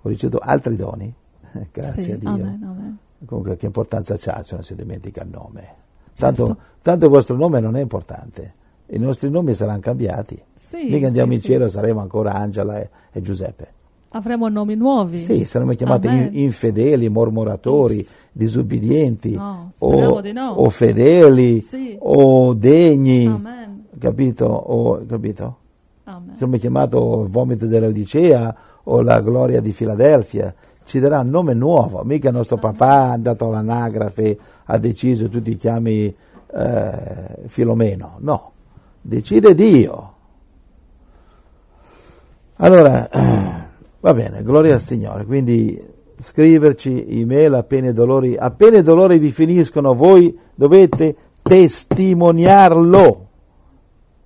Ho 0.02 0.08
ricevuto 0.08 0.38
altri 0.42 0.76
doni, 0.76 1.12
grazie 1.72 2.02
sì, 2.02 2.10
a 2.12 2.16
Dio. 2.16 2.28
Amen, 2.28 2.62
amen. 2.62 2.98
Comunque 3.24 3.56
che 3.56 3.66
importanza 3.66 4.16
c'ha 4.18 4.42
se 4.42 4.54
non 4.54 4.64
si 4.64 4.74
dimentica 4.74 5.22
il 5.22 5.30
nome? 5.30 5.80
Tanto, 6.14 6.46
Certo. 6.46 6.62
tanto 6.82 7.04
il 7.06 7.10
vostro 7.10 7.36
nome 7.36 7.60
non 7.60 7.76
è 7.76 7.80
importante, 7.80 8.54
i 8.86 8.98
nostri 8.98 9.30
nomi 9.30 9.54
saranno 9.54 9.80
cambiati. 9.80 10.42
Sì, 10.54 10.88
Mica 10.90 11.06
andiamo 11.06 11.30
sì, 11.30 11.36
in 11.36 11.42
sì. 11.42 11.46
cielo, 11.52 11.68
saremo 11.68 12.00
ancora 12.00 12.34
Angela 12.34 12.78
e, 12.78 12.90
e 13.10 13.22
Giuseppe. 13.22 13.80
Avremo 14.12 14.48
nomi 14.48 14.74
nuovi. 14.74 15.18
Sì, 15.18 15.44
saremo 15.44 15.72
chiamati 15.72 16.06
in- 16.06 16.28
infedeli, 16.32 17.08
mormoratori, 17.08 17.98
Ups. 17.98 18.14
disubbidienti, 18.32 19.34
No, 19.34 19.70
o, 19.78 20.20
di 20.20 20.32
no. 20.32 20.50
o 20.50 20.68
fedeli, 20.70 21.60
Sì. 21.60 21.96
o 21.98 22.52
degni, 22.54 23.26
Amen. 23.26 23.86
capito? 23.98 24.44
O, 24.46 25.04
capito? 25.06 25.56
Amen. 26.04 26.34
Saremo 26.36 26.56
chiamato 26.58 27.22
il 27.22 27.28
vomito 27.30 27.66
dell'Odicea 27.66 28.54
o 28.84 29.00
la 29.02 29.20
gloria 29.20 29.60
di 29.60 29.72
Filadelfia. 29.72 30.54
ci 30.84 30.98
darà 30.98 31.20
un 31.20 31.30
nome 31.30 31.54
nuovo, 31.54 32.02
mica 32.02 32.28
il 32.28 32.34
nostro 32.34 32.56
papà 32.58 33.06
è 33.06 33.12
andato 33.12 33.46
all'anagrafe, 33.46 34.36
ha 34.64 34.76
deciso 34.78 35.28
tu 35.28 35.40
ti 35.40 35.54
chiami 35.56 36.12
eh, 36.54 37.38
Filomeno, 37.46 38.16
no, 38.18 38.50
decide 39.00 39.54
Dio. 39.54 40.12
Allora, 42.56 43.08
eh, 43.08 43.70
va 44.02 44.14
bene, 44.14 44.42
gloria 44.42 44.74
al 44.74 44.80
Signore, 44.80 45.24
quindi 45.24 45.80
scriverci 46.18 47.20
email 47.20 47.54
appena 47.54 47.90
i 47.90 47.92
dolori, 47.92 48.36
appena 48.36 48.78
i 48.78 48.82
dolori 48.82 49.18
vi 49.18 49.30
finiscono, 49.30 49.94
voi 49.94 50.36
dovete 50.54 51.16
testimoniarlo. 51.40 53.28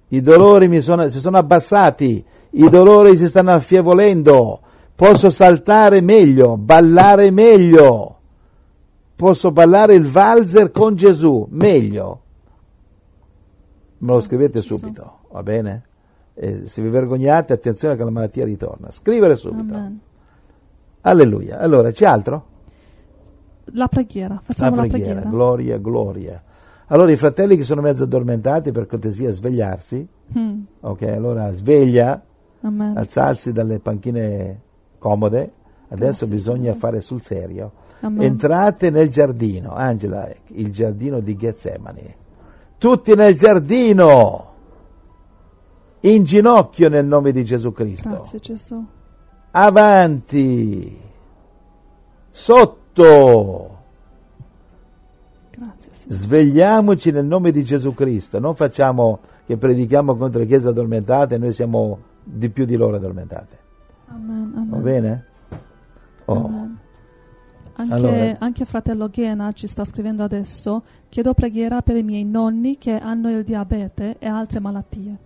I 0.09 0.21
dolori 0.23 0.69
mi 0.69 0.81
sono, 0.81 1.09
si 1.11 1.21
sono 1.21 1.37
abbassati, 1.37 2.25
i 2.51 2.69
dolori 2.71 3.19
si 3.19 3.29
stanno 3.29 3.53
affievolendo, 3.53 4.61
posso 4.95 5.29
saltare 5.29 6.01
meglio, 6.01 6.57
ballare 6.57 7.31
meglio, 7.31 8.17
posso 9.15 9.51
ballare 9.51 9.95
il 9.95 10.07
valzer 10.07 10.71
con 10.71 10.95
Gesù 10.95 11.47
meglio. 11.51 12.21
Me 13.99 14.13
lo 14.13 14.21
scrivete 14.23 14.63
subito, 14.63 15.19
va 15.31 15.43
bene? 15.43 15.85
E 16.39 16.67
se 16.69 16.83
vi 16.83 16.89
vergognate, 16.91 17.55
attenzione 17.55 17.97
che 17.97 18.05
la 18.05 18.11
malattia 18.11 18.45
ritorna. 18.45 18.91
Scrivere 18.91 19.37
subito. 19.37 19.75
Amen. 19.75 20.01
Alleluia. 21.01 21.59
Allora, 21.59 21.91
c'è 21.91 22.05
altro? 22.05 22.45
La 23.73 23.89
preghiera, 23.89 24.39
facciamo 24.43 24.77
la 24.77 24.83
preghiera. 24.83 25.15
La 25.15 25.21
preghiera. 25.21 25.31
Gloria, 25.31 25.79
gloria. 25.79 26.43
Allora 26.89 27.11
i 27.11 27.17
fratelli 27.17 27.57
che 27.57 27.65
sono 27.65 27.81
mezzo 27.81 28.05
addormentati, 28.05 28.71
per 28.71 28.87
cortesia, 28.87 29.31
svegliarsi. 29.31 30.07
Mm. 30.39 30.61
Ok, 30.81 31.03
allora 31.03 31.53
sveglia, 31.53 32.23
Amen. 32.61 32.97
alzarsi 32.97 33.53
dalle 33.53 33.81
panchine 33.81 34.61
comode. 34.99 35.51
Adesso 35.89 36.27
Grazie, 36.27 36.27
bisogna 36.29 36.59
Signore. 36.59 36.79
fare 36.79 37.01
sul 37.01 37.23
serio. 37.23 37.73
Amen. 38.01 38.23
Entrate 38.23 38.91
nel 38.91 39.09
giardino, 39.09 39.75
Angela, 39.75 40.29
il 40.49 40.71
giardino 40.71 41.21
di 41.21 41.37
Getsemani. 41.37 42.15
Tutti 42.79 43.15
nel 43.15 43.35
giardino, 43.35 44.53
in 46.11 46.25
ginocchio 46.25 46.89
nel 46.89 47.05
nome 47.05 47.33
di 47.33 47.45
Gesù 47.45 47.73
Cristo. 47.73 48.09
Grazie 48.09 48.39
Gesù. 48.39 48.85
Avanti, 49.51 51.01
sotto 52.31 53.79
Grazie, 55.51 55.91
Svegliamoci 56.09 57.11
nel 57.11 57.25
nome 57.25 57.51
di 57.51 57.65
Gesù 57.65 57.95
Cristo, 57.95 58.39
non 58.39 58.55
facciamo 58.55 59.21
che 59.47 59.57
predichiamo 59.57 60.17
contro 60.17 60.41
le 60.41 60.47
chiese 60.47 60.69
addormentate, 60.69 61.39
noi 61.39 61.53
siamo 61.53 61.99
di 62.23 62.51
più 62.51 62.67
di 62.67 62.77
loro 62.77 62.97
addormentate. 62.97 63.59
Amen, 64.09 64.53
amen. 64.55 64.69
Va 64.69 64.77
bene? 64.77 65.25
Oh. 66.27 66.45
Amen. 66.45 66.79
Anche, 67.79 67.93
allora. 67.93 68.37
anche, 68.39 68.65
fratello 68.65 69.09
Ghena 69.09 69.53
ci 69.53 69.67
sta 69.67 69.85
scrivendo 69.85 70.25
adesso, 70.25 70.83
chiedo 71.09 71.35
preghiera 71.35 71.83
per 71.83 71.97
i 71.97 72.03
miei 72.03 72.25
nonni 72.25 72.79
che 72.79 72.99
hanno 72.99 73.31
il 73.31 73.45
diabete 73.45 74.17
e 74.19 74.27
altre 74.27 74.61
malattie. 74.61 75.19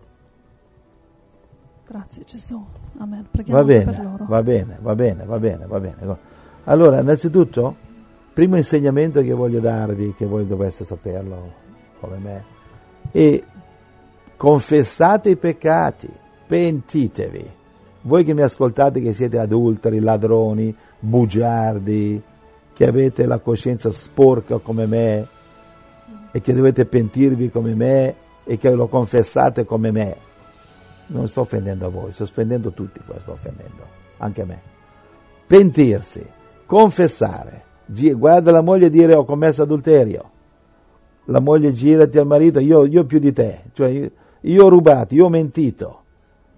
Grazie 1.90 2.22
Gesù. 2.24 2.64
Amen. 2.98 3.26
Preghiamo 3.28 3.58
va 3.58 3.66
bene, 3.66 3.84
per 3.90 4.04
loro. 4.04 4.24
Va 4.28 4.42
bene, 4.44 4.78
va 4.80 4.94
bene, 4.94 5.24
va 5.24 5.38
bene, 5.40 5.66
va 5.66 5.80
bene. 5.80 6.16
Allora, 6.64 7.00
innanzitutto 7.00 7.74
primo 8.32 8.56
insegnamento 8.56 9.20
che 9.22 9.32
voglio 9.32 9.58
darvi, 9.58 10.14
che 10.16 10.24
voi 10.24 10.46
dovreste 10.46 10.84
saperlo 10.84 11.52
come 11.98 12.18
me, 12.18 12.44
è 13.10 13.42
confessate 14.36 15.30
i 15.30 15.36
peccati, 15.36 16.08
pentitevi. 16.46 17.50
Voi 18.02 18.22
che 18.22 18.34
mi 18.34 18.42
ascoltate 18.42 19.02
che 19.02 19.12
siete 19.12 19.40
adulteri, 19.40 19.98
ladroni, 19.98 20.72
bugiardi, 21.00 22.22
che 22.72 22.86
avete 22.86 23.26
la 23.26 23.40
coscienza 23.40 23.90
sporca 23.90 24.58
come 24.58 24.86
me 24.86 25.26
e 26.30 26.40
che 26.40 26.54
dovete 26.54 26.86
pentirvi 26.86 27.50
come 27.50 27.74
me 27.74 28.14
e 28.44 28.58
che 28.58 28.70
lo 28.70 28.86
confessate 28.86 29.64
come 29.64 29.90
me. 29.90 30.28
Non 31.12 31.26
sto 31.26 31.40
offendendo 31.40 31.86
a 31.86 31.88
voi, 31.88 32.12
sto 32.12 32.22
offendendo 32.22 32.70
tutti 32.70 33.00
qua, 33.04 33.18
sto 33.18 33.32
offendendo, 33.32 33.84
anche 34.18 34.42
a 34.42 34.46
me. 34.46 34.60
Pentirsi, 35.46 36.24
confessare, 36.66 37.64
guarda 38.14 38.52
la 38.52 38.60
moglie 38.60 38.90
dire 38.90 39.14
ho 39.14 39.24
commesso 39.24 39.62
adulterio. 39.62 40.30
La 41.24 41.40
moglie 41.40 41.72
girati 41.72 42.18
al 42.18 42.26
marito, 42.26 42.60
io, 42.60 42.86
io 42.86 43.04
più 43.04 43.18
di 43.18 43.32
te, 43.32 43.64
cioè 43.72 43.88
io, 43.88 44.10
io 44.42 44.64
ho 44.64 44.68
rubato, 44.68 45.14
io 45.14 45.26
ho 45.26 45.28
mentito, 45.28 46.02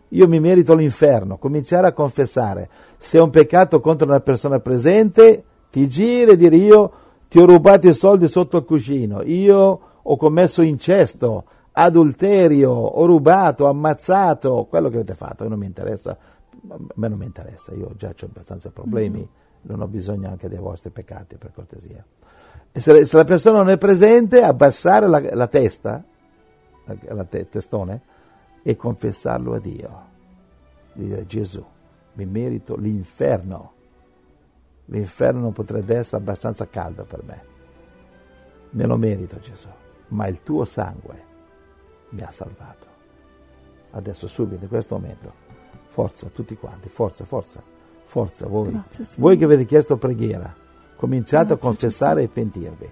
io 0.08 0.28
mi 0.28 0.40
merito 0.40 0.74
l'inferno. 0.74 1.38
Cominciare 1.38 1.86
a 1.86 1.92
confessare. 1.92 2.68
Se 2.98 3.18
è 3.18 3.20
un 3.20 3.30
peccato 3.30 3.80
contro 3.80 4.06
una 4.06 4.20
persona 4.20 4.60
presente, 4.60 5.44
ti 5.70 5.88
giri 5.88 6.32
e 6.32 6.36
dire 6.36 6.56
io 6.56 6.92
ti 7.28 7.38
ho 7.38 7.46
rubato 7.46 7.88
i 7.88 7.94
soldi 7.94 8.28
sotto 8.28 8.58
il 8.58 8.64
cuscino, 8.64 9.22
io 9.22 9.80
ho 10.02 10.16
commesso 10.16 10.60
incesto, 10.60 11.44
adulterio, 11.72 12.70
ho 12.70 13.04
rubato, 13.06 13.66
ammazzato, 13.66 14.66
quello 14.68 14.88
che 14.88 14.96
avete 14.96 15.14
fatto, 15.14 15.48
non 15.48 15.58
mi 15.58 15.66
interessa, 15.66 16.16
a 16.68 16.76
me 16.94 17.08
non 17.08 17.18
mi 17.18 17.26
interessa, 17.26 17.74
io 17.74 17.92
già 17.96 18.08
ho 18.08 18.26
abbastanza 18.26 18.70
problemi. 18.70 19.18
Mm-hmm 19.18 19.40
non 19.62 19.80
ho 19.80 19.86
bisogno 19.86 20.28
anche 20.28 20.48
dei 20.48 20.58
vostri 20.58 20.90
peccati, 20.90 21.36
per 21.36 21.52
cortesia. 21.52 22.04
E 22.72 22.80
se, 22.80 23.04
se 23.04 23.16
la 23.16 23.24
persona 23.24 23.58
non 23.58 23.70
è 23.70 23.78
presente, 23.78 24.42
abbassare 24.42 25.06
la, 25.06 25.20
la 25.34 25.46
testa, 25.46 26.02
la, 26.84 26.96
la 27.14 27.24
te, 27.24 27.48
testone, 27.48 28.02
e 28.62 28.76
confessarlo 28.76 29.54
a 29.54 29.58
Dio. 29.58 30.10
Dire 30.94 31.26
Gesù, 31.26 31.64
mi 32.14 32.26
merito 32.26 32.76
l'inferno. 32.76 33.72
L'inferno 34.86 35.50
potrebbe 35.50 35.96
essere 35.96 36.18
abbastanza 36.18 36.68
caldo 36.68 37.04
per 37.04 37.22
me. 37.22 37.50
Me 38.70 38.86
lo 38.86 38.96
merito 38.96 39.38
Gesù, 39.38 39.68
ma 40.08 40.26
il 40.26 40.42
tuo 40.42 40.64
sangue 40.64 41.30
mi 42.12 42.22
ha 42.22 42.30
salvato. 42.30 42.86
Adesso 43.90 44.26
subito, 44.26 44.62
in 44.62 44.70
questo 44.70 44.94
momento, 44.94 45.32
forza 45.88 46.28
tutti 46.32 46.56
quanti, 46.56 46.88
forza, 46.88 47.24
forza 47.24 47.62
Forza 48.12 48.46
voi. 48.46 48.70
Grazie, 48.70 49.06
voi 49.16 49.38
che 49.38 49.44
avete 49.44 49.64
chiesto 49.64 49.96
preghiera, 49.96 50.54
cominciate 50.96 51.46
Grazie, 51.46 51.54
a 51.54 51.66
confessare 51.66 52.20
Gesù. 52.20 52.30
e 52.30 52.34
pentirvi. 52.34 52.90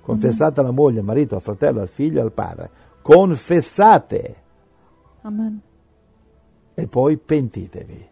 Confessate 0.00 0.60
Amen. 0.60 0.64
alla 0.64 0.80
moglie, 0.80 1.00
al 1.00 1.04
marito, 1.04 1.34
al 1.34 1.42
fratello, 1.42 1.82
al 1.82 1.88
figlio, 1.88 2.22
al 2.22 2.32
padre. 2.32 2.70
Confessate. 3.02 4.36
Amen. 5.20 5.60
E 6.72 6.86
poi 6.86 7.18
pentitevi. 7.18 8.08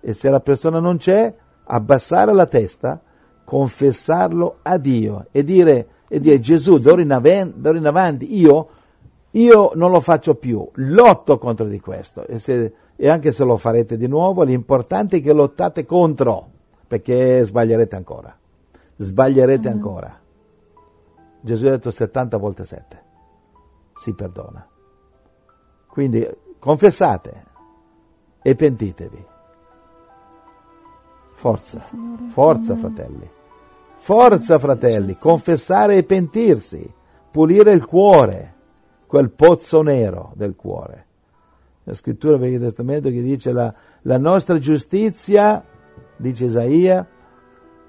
E 0.00 0.12
se 0.12 0.28
la 0.30 0.40
persona 0.40 0.80
non 0.80 0.96
c'è, 0.96 1.32
abbassare 1.62 2.32
la 2.32 2.46
testa, 2.46 3.00
confessarlo 3.44 4.58
a 4.62 4.78
Dio 4.78 5.28
e 5.30 5.44
dire, 5.44 5.88
e 6.08 6.18
dire 6.18 6.40
Gesù, 6.40 6.76
d'ora 6.78 7.02
in, 7.02 7.12
avanti, 7.12 7.60
d'ora 7.60 7.78
in 7.78 7.86
avanti 7.86 8.36
io, 8.36 8.68
io 9.32 9.72
non 9.74 9.90
lo 9.90 10.00
faccio 10.00 10.34
più, 10.34 10.68
lotto 10.74 11.38
contro 11.38 11.66
di 11.66 11.80
questo. 11.80 12.26
E 12.26 12.38
se 12.38 12.72
e 13.02 13.08
anche 13.08 13.32
se 13.32 13.44
lo 13.44 13.56
farete 13.56 13.96
di 13.96 14.06
nuovo, 14.06 14.42
l'importante 14.42 15.16
è 15.16 15.22
che 15.22 15.32
lottate 15.32 15.86
contro, 15.86 16.50
perché 16.86 17.42
sbaglierete 17.42 17.96
ancora. 17.96 18.36
Sbaglierete 18.94 19.70
mm. 19.70 19.72
ancora. 19.72 20.20
Gesù 21.40 21.64
ha 21.64 21.70
detto 21.70 21.90
70 21.90 22.36
volte 22.36 22.66
7. 22.66 23.02
Si 23.94 24.12
perdona. 24.12 24.68
Quindi 25.86 26.28
confessate 26.58 27.44
e 28.42 28.54
pentitevi. 28.54 29.26
Forza, 31.36 31.78
forza 32.28 32.76
fratelli. 32.76 33.30
Forza 33.96 34.58
fratelli, 34.58 35.14
confessare 35.14 35.96
e 35.96 36.02
pentirsi, 36.02 36.92
pulire 37.30 37.72
il 37.72 37.86
cuore, 37.86 38.56
quel 39.10 39.30
pozzo 39.30 39.82
nero 39.82 40.30
del 40.36 40.54
cuore 40.54 41.06
la 41.90 41.94
scrittura 41.94 42.36
del 42.36 42.42
Vecchio 42.42 42.66
Testamento 42.66 43.08
che 43.08 43.20
dice 43.20 43.52
la, 43.52 43.74
la 44.02 44.16
nostra 44.16 44.58
giustizia, 44.58 45.62
dice 46.16 46.44
Isaia, 46.44 47.04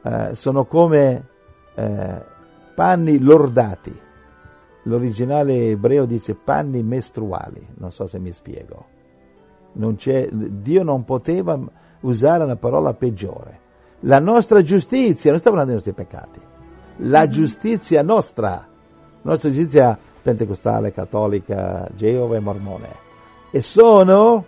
eh, 0.01 0.29
sono 0.33 0.65
come 0.65 1.27
eh, 1.75 2.25
panni 2.73 3.19
lordati. 3.19 3.93
L'originale 4.85 5.69
ebreo 5.69 6.05
dice 6.05 6.33
panni 6.33 6.81
mestruali, 6.81 7.63
non 7.75 7.91
so 7.91 8.07
se 8.07 8.17
mi 8.17 8.31
spiego. 8.31 8.85
Non 9.73 9.95
Dio 10.01 10.83
non 10.83 11.05
poteva 11.05 11.59
usare 11.99 12.43
una 12.43 12.55
parola 12.55 12.95
peggiore. 12.95 13.59
La 14.01 14.17
nostra 14.17 14.63
giustizia, 14.63 15.29
non 15.29 15.39
stiamo 15.39 15.57
parlando 15.57 15.65
dei 15.65 15.75
nostri 15.75 15.93
peccati, 15.93 16.39
la 17.07 17.27
giustizia 17.29 18.01
nostra, 18.01 18.49
la 18.49 19.29
nostra 19.29 19.51
giustizia 19.51 19.95
pentecostale, 20.21 20.93
cattolica, 20.93 21.87
Geova 21.95 22.35
e 22.35 22.39
mormone 22.39 23.09
e 23.51 23.61
sono 23.61 24.45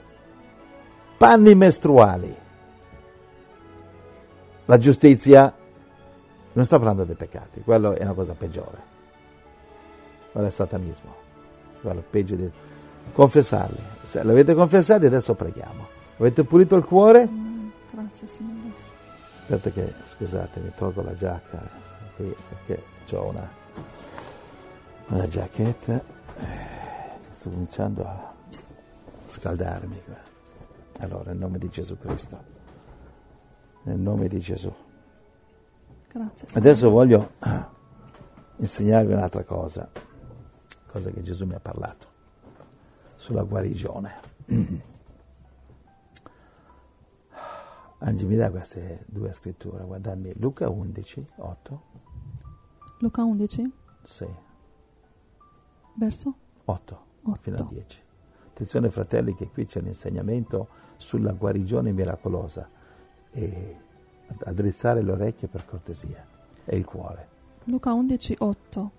panni 1.17 1.55
mestruali. 1.55 2.35
La 4.65 4.77
giustizia 4.77 5.53
non 6.53 6.65
sta 6.65 6.77
parlando 6.77 7.03
dei 7.03 7.15
peccati, 7.15 7.61
quello 7.61 7.93
è 7.93 8.03
una 8.03 8.13
cosa 8.13 8.33
peggiore. 8.33 8.91
Quello 10.31 10.47
è 10.47 10.51
satanismo, 10.51 11.13
quello 11.81 11.99
è 11.99 12.03
peggio 12.09 12.35
di 12.35 12.49
confessarli. 13.11 13.79
Se 14.03 14.23
l'avete 14.23 14.53
confessati 14.53 15.05
adesso 15.05 15.35
preghiamo. 15.35 16.01
Avete 16.17 16.43
pulito 16.43 16.75
il 16.75 16.85
cuore? 16.85 17.27
Grazie 17.91 18.27
Signore. 18.27 18.91
Aspetta 19.41 19.69
che, 19.71 19.93
scusate, 20.15 20.59
mi 20.61 20.71
tolgo 20.75 21.01
la 21.01 21.15
giacca 21.15 21.59
qui 22.15 22.33
perché 22.65 22.83
ho 23.15 23.27
una, 23.27 23.47
una 25.07 25.27
giacchetta. 25.27 26.03
Eh, 26.37 27.31
sto 27.31 27.49
cominciando 27.49 28.05
a 28.05 28.33
scaldarmi. 29.25 30.01
Allora, 30.99 31.31
nel 31.31 31.37
nome 31.37 31.57
di 31.57 31.69
Gesù 31.69 31.97
Cristo. 31.97 32.51
Nel 33.83 33.99
nome 33.99 34.27
di 34.27 34.39
Gesù. 34.39 34.73
Grazie. 36.07 36.47
Adesso 36.53 36.89
voglio 36.89 37.31
insegnarvi 38.57 39.13
un'altra 39.13 39.43
cosa, 39.43 39.89
cosa 40.87 41.09
che 41.09 41.21
Gesù 41.23 41.45
mi 41.45 41.55
ha 41.55 41.59
parlato, 41.59 42.07
sulla 43.15 43.43
guarigione. 43.43 44.31
Angi, 47.99 48.25
mi 48.25 48.35
dà 48.35 48.51
queste 48.51 49.05
due 49.07 49.31
scritture, 49.33 49.83
guardami, 49.85 50.33
Luca 50.39 50.69
11, 50.69 51.25
8. 51.37 51.81
Luca 52.99 53.23
11? 53.23 53.71
Sì. 54.03 54.27
Verso? 55.95 56.33
8, 56.65 56.99
8. 57.23 57.39
fino 57.41 57.55
a 57.57 57.67
10. 57.69 58.01
Attenzione 58.49 58.89
fratelli 58.89 59.35
che 59.35 59.49
qui 59.49 59.65
c'è 59.65 59.81
l'insegnamento 59.81 60.67
sulla 60.97 61.31
guarigione 61.31 61.91
miracolosa 61.91 62.69
e 63.31 63.77
addrizzare 64.43 65.01
le 65.01 65.11
orecchie 65.11 65.47
per 65.47 65.65
cortesia 65.65 66.25
e 66.65 66.75
il 66.77 66.85
cuore. 66.85 67.27
Luca 67.65 67.93
11, 67.93 68.35
8. 68.39 68.91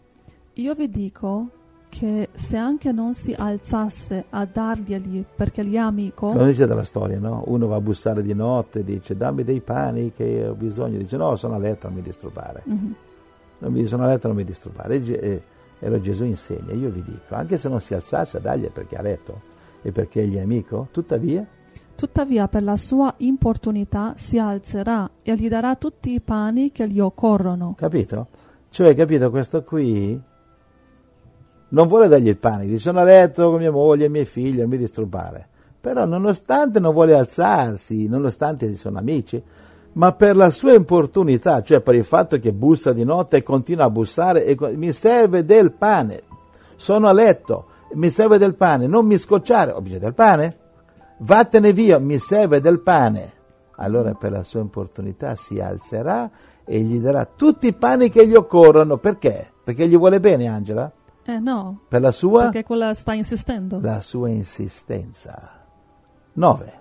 Io 0.55 0.75
vi 0.75 0.89
dico 0.89 1.51
che 1.89 2.29
se 2.35 2.57
anche 2.57 2.91
non 2.91 3.15
si 3.15 3.33
alzasse 3.33 4.25
a 4.31 4.45
darglieli 4.45 5.25
perché 5.37 5.65
gli 5.65 5.75
è 5.75 5.79
amico... 5.79 6.33
Non 6.33 6.47
dice 6.47 6.67
della 6.67 6.83
storia, 6.83 7.21
no? 7.21 7.45
Uno 7.47 7.69
va 7.69 7.77
a 7.77 7.81
bussare 7.81 8.23
di 8.23 8.35
notte, 8.35 8.83
dice 8.83 9.17
dammi 9.17 9.45
dei 9.45 9.61
pani 9.61 10.13
che 10.13 10.49
ho 10.49 10.55
bisogno, 10.55 10.99
dice 10.99 11.17
no, 11.17 11.37
sono 11.37 11.55
a 11.55 11.59
letto, 11.59 11.87
non 11.87 11.97
mi 11.97 12.03
disturbare. 12.03 12.65
Mm-hmm. 12.69 12.93
Non 13.59 13.73
mi, 13.73 13.87
sono 13.87 14.03
a 14.03 14.07
letto, 14.07 14.27
non 14.27 14.37
mi 14.37 14.45
disturbare. 14.45 14.97
E, 14.97 15.43
e, 15.79 15.93
e 15.93 16.01
Gesù 16.01 16.25
insegna, 16.25 16.73
io 16.73 16.91
vi 16.91 17.03
dico, 17.03 17.35
anche 17.35 17.59
se 17.59 17.69
non 17.69 17.81
si 17.81 17.95
alzasse 17.95 18.39
a 18.39 18.41
dargli 18.41 18.71
perché 18.71 18.97
ha 18.97 19.03
letto 19.03 19.53
e 19.83 19.93
perché 19.93 20.23
egli 20.23 20.37
è 20.37 20.41
amico, 20.41 20.89
tuttavia... 20.91 21.47
Tuttavia 21.97 22.49
per 22.49 22.65
la 22.65 22.77
sua 22.77 23.15
importunità 23.19 24.15
si 24.17 24.39
alzerà 24.39 25.09
e 25.23 25.37
gli 25.37 25.49
darà 25.49 25.77
tutti 25.77 26.13
i 26.13 26.21
pani 26.21 26.73
che 26.73 26.89
gli 26.89 26.99
occorrono. 26.99 27.75
Capito? 27.79 28.27
Cioè, 28.71 28.95
capito, 28.97 29.31
questo 29.31 29.63
qui 29.63 30.21
non 31.69 31.87
vuole 31.87 32.09
dargli 32.09 32.29
il 32.29 32.37
pane, 32.37 32.67
dice 32.67 32.79
sono 32.79 33.01
a 33.01 33.05
letto 33.05 33.51
con 33.51 33.59
mia 33.61 33.71
moglie 33.71 34.07
e 34.07 34.09
miei 34.09 34.25
figli, 34.25 34.59
non 34.59 34.69
mi 34.69 34.79
disturbare. 34.79 35.47
Però 35.81 36.05
nonostante 36.05 36.81
non 36.81 36.93
vuole 36.93 37.15
alzarsi, 37.15 38.09
nonostante 38.09 38.75
sono 38.75 38.99
amici, 38.99 39.43
ma 39.95 40.13
per 40.13 40.37
la 40.37 40.51
sua 40.51 40.75
importunità, 40.75 41.63
cioè 41.63 41.81
per 41.81 41.95
il 41.95 42.05
fatto 42.05 42.39
che 42.39 42.53
bussa 42.53 42.93
di 42.93 43.05
notte 43.05 43.39
e 43.39 43.43
continua 43.43 43.85
a 43.85 43.91
bussare, 43.91 44.45
e 44.45 44.57
mi 44.77 44.93
serve 44.93 45.45
del 45.45 45.73
pane, 45.73 46.23
sono 46.77 47.09
a 47.09 47.13
letto, 47.13 47.67
mi 47.95 48.11
serve 48.11 48.39
del 48.39 48.55
pane, 48.55 48.87
non 48.87 49.07
mi 49.07 49.19
scocciare, 49.19 49.71
ho 49.73 49.81
bisogno 49.81 50.01
del 50.01 50.15
pane? 50.15 50.59
Vattene 51.19 51.73
via, 51.73 51.99
mi 51.99 52.19
serve 52.19 52.61
del 52.61 52.81
pane. 52.81 53.33
Allora 53.77 54.15
per 54.15 54.31
la 54.31 54.43
sua 54.43 54.61
importunità 54.61 55.37
si 55.37 55.61
alzerà 55.61 56.31
e 56.65 56.81
gli 56.81 56.99
darà 56.99 57.25
tutti 57.25 57.69
i 57.69 57.73
pani 57.73 58.09
che 58.09 58.27
gli 58.27 58.35
occorrono. 58.35 58.99
Perché? 58.99 59.51
Perché 59.63 59.89
gli 59.89 59.97
vuole 59.97 60.21
bene 60.21 60.47
Angela? 60.49 60.91
Eh 61.25 61.39
no. 61.39 61.81
Per 61.89 62.01
la 62.01 62.13
sua? 62.13 62.43
Perché 62.43 62.65
quella 62.65 62.95
sta 62.95 63.15
insistendo. 63.15 63.79
La 63.81 64.01
sua 64.01 64.29
insistenza. 64.29 65.63
9. 66.35 66.73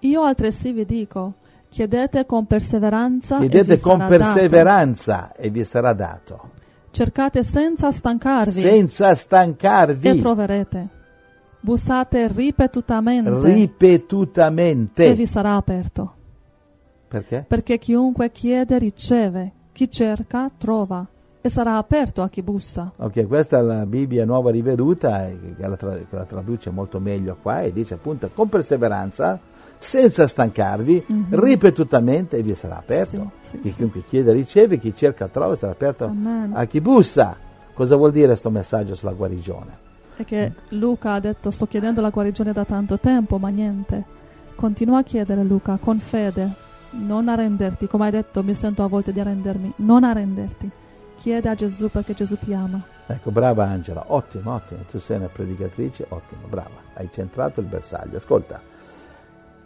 Io 0.00 0.22
altresì 0.22 0.72
vi 0.72 0.84
dico, 0.84 1.34
chiedete 1.74 2.24
con 2.24 2.46
perseveranza 2.46 3.38
Chiedete 3.38 3.72
e 3.72 3.74
vi 3.74 3.80
con 3.82 3.98
sarà 3.98 4.06
perseveranza 4.08 5.16
dato. 5.16 5.40
e 5.40 5.50
vi 5.50 5.64
sarà 5.64 5.92
dato. 5.92 6.50
Cercate 6.92 7.42
senza 7.42 7.90
stancarvi 7.90 8.60
Senza 8.60 9.12
stancarvi. 9.16 10.08
e 10.08 10.16
troverete. 10.20 10.88
Bussate 11.58 12.28
ripetutamente 12.28 13.40
Ripetutamente. 13.40 15.04
e 15.04 15.14
vi 15.14 15.26
sarà 15.26 15.56
aperto. 15.56 16.12
Perché? 17.08 17.44
Perché 17.48 17.78
chiunque 17.78 18.30
chiede 18.30 18.78
riceve, 18.78 19.50
chi 19.72 19.90
cerca 19.90 20.48
trova 20.56 21.04
e 21.40 21.48
sarà 21.48 21.76
aperto 21.76 22.22
a 22.22 22.28
chi 22.28 22.42
bussa. 22.42 22.92
Ok, 22.98 23.26
questa 23.26 23.58
è 23.58 23.62
la 23.62 23.84
Bibbia 23.84 24.24
nuova 24.24 24.52
riveduta 24.52 25.26
eh, 25.26 25.56
che 25.58 25.66
la 25.66 26.24
traduce 26.24 26.70
molto 26.70 27.00
meglio 27.00 27.36
qua 27.42 27.62
e 27.62 27.72
dice 27.72 27.94
appunto 27.94 28.30
con 28.32 28.48
perseveranza, 28.48 29.40
senza 29.84 30.26
stancarvi, 30.26 31.04
Mhm. 31.06 31.26
ripetutamente 31.40 32.38
e 32.38 32.42
vi 32.42 32.54
sarà 32.54 32.78
aperto. 32.78 33.30
Sì, 33.40 33.48
sì, 33.48 33.60
chi 33.60 33.68
sì. 33.68 33.74
chiunque 33.76 34.02
chiede 34.04 34.32
riceve, 34.32 34.78
chi 34.78 34.94
cerca 34.94 35.28
trova, 35.28 35.54
sarà 35.56 35.72
aperto 35.72 36.04
Amen. 36.06 36.52
a 36.54 36.64
chi 36.64 36.80
bussa. 36.80 37.36
Cosa 37.74 37.96
vuol 37.96 38.12
dire 38.12 38.28
questo 38.28 38.50
messaggio 38.50 38.94
sulla 38.94 39.12
guarigione? 39.12 39.82
È 40.16 40.24
che 40.24 40.52
Luca 40.70 41.14
ha 41.14 41.20
detto 41.20 41.50
sto 41.50 41.66
chiedendo 41.66 42.00
la 42.00 42.10
guarigione 42.10 42.52
da 42.52 42.64
tanto 42.64 42.98
tempo, 42.98 43.36
ma 43.38 43.48
niente. 43.48 44.04
Continua 44.54 44.98
a 44.98 45.02
chiedere 45.02 45.42
Luca 45.42 45.76
con 45.80 45.98
fede, 45.98 46.48
non 46.90 47.28
arrenderti, 47.28 47.86
come 47.88 48.06
hai 48.06 48.10
detto 48.12 48.42
mi 48.42 48.54
sento 48.54 48.84
a 48.84 48.86
volte 48.86 49.12
di 49.12 49.20
arrendermi, 49.20 49.72
non 49.76 50.04
arrenderti. 50.04 50.70
Chiede 51.16 51.48
a 51.48 51.54
Gesù 51.54 51.88
perché 51.90 52.14
Gesù 52.14 52.36
ti 52.38 52.54
ama. 52.54 52.80
Ecco, 53.06 53.30
brava 53.30 53.66
Angela, 53.66 54.04
ottimo, 54.06 54.54
ottimo, 54.54 54.80
tu 54.90 54.98
sei 54.98 55.16
una 55.18 55.26
predicatrice, 55.26 56.06
ottimo, 56.08 56.42
brava, 56.48 56.80
hai 56.94 57.08
centrato 57.12 57.60
il 57.60 57.66
bersaglio, 57.66 58.16
ascolta. 58.16 58.60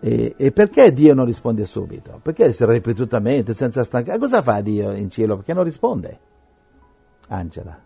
E, 0.01 0.35
e 0.37 0.53
perché 0.53 0.93
Dio 0.93 1.15
non 1.15 1.25
risponde 1.25 1.65
subito? 1.65 2.21
Perché 2.23 2.55
ripetutamente, 2.59 3.55
senza 3.55 3.83
stancare, 3.83 4.19
cosa 4.19 4.43
fa 4.43 4.61
Dio 4.61 4.93
in 4.93 5.11
cielo? 5.11 5.37
Perché 5.37 5.55
non 5.55 5.65
risponde? 5.65 6.21
Angela, 7.29 7.79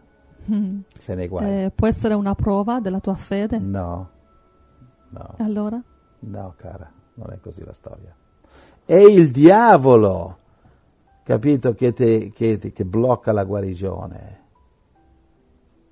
se 0.98 1.14
ne 1.14 1.26
guai. 1.26 1.64
Eh, 1.64 1.72
può 1.74 1.86
essere 1.86 2.14
una 2.14 2.34
prova 2.34 2.80
della 2.80 3.00
tua 3.00 3.14
fede? 3.14 3.58
No, 3.58 4.10
no, 5.08 5.34
allora? 5.38 5.82
no, 6.20 6.54
cara, 6.56 6.90
non 7.14 7.32
è 7.32 7.40
così 7.40 7.64
la 7.64 7.72
storia. 7.72 8.14
È 8.84 8.94
il 8.94 9.30
diavolo, 9.30 10.38
capito, 11.24 11.74
che, 11.74 11.92
te- 11.92 12.30
che 12.34 12.58
te- 12.58 12.72
che 12.72 12.84
blocca 12.84 13.32
la 13.32 13.44
guarigione. 13.44 14.40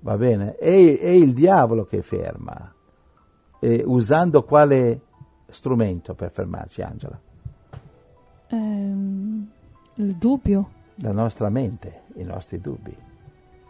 Va 0.01 0.17
bene? 0.17 0.55
È, 0.55 0.65
è 0.65 1.09
il 1.09 1.33
diavolo 1.33 1.85
che 1.85 2.01
ferma. 2.01 2.73
E 3.59 3.83
usando 3.85 4.43
quale 4.43 5.01
strumento 5.51 6.13
per 6.13 6.31
fermarci, 6.31 6.81
Angela? 6.81 7.19
Ehm, 8.47 9.49
il 9.95 10.15
dubbio. 10.15 10.69
La 10.95 11.11
nostra 11.11 11.49
mente, 11.49 12.01
i 12.15 12.23
nostri 12.23 12.59
dubbi. 12.59 12.95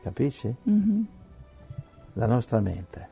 Capisci? 0.02 0.54
Mhm. 0.64 1.08
La 2.14 2.26
nostra 2.26 2.60
mente. 2.60 3.10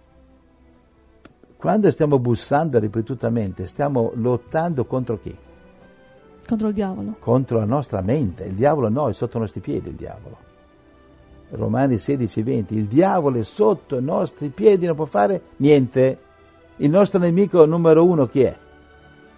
Quando 1.55 1.91
stiamo 1.91 2.19
bussando 2.19 2.79
ripetutamente, 2.79 3.67
stiamo 3.67 4.11
lottando 4.15 4.85
contro 4.85 5.19
chi? 5.19 5.35
Contro 6.47 6.67
il 6.69 6.73
diavolo. 6.73 7.15
contro 7.19 7.59
la 7.59 7.65
nostra 7.65 8.01
mente. 8.01 8.45
Il 8.45 8.55
diavolo 8.55 8.89
no, 8.89 9.09
è 9.09 9.13
sotto 9.13 9.37
i 9.37 9.41
nostri 9.41 9.59
piedi 9.59 9.89
il 9.89 9.95
diavolo. 9.95 10.37
Romani 11.51 11.97
16, 11.97 12.43
20. 12.43 12.75
Il 12.75 12.85
diavolo 12.85 13.39
è 13.39 13.43
sotto 13.43 13.97
i 13.97 14.03
nostri 14.03 14.49
piedi, 14.49 14.85
non 14.85 14.95
può 14.95 15.05
fare 15.05 15.41
niente. 15.57 16.17
Il 16.81 16.89
nostro 16.89 17.19
nemico 17.19 17.65
numero 17.65 18.05
uno 18.05 18.27
chi 18.27 18.41
è? 18.41 18.57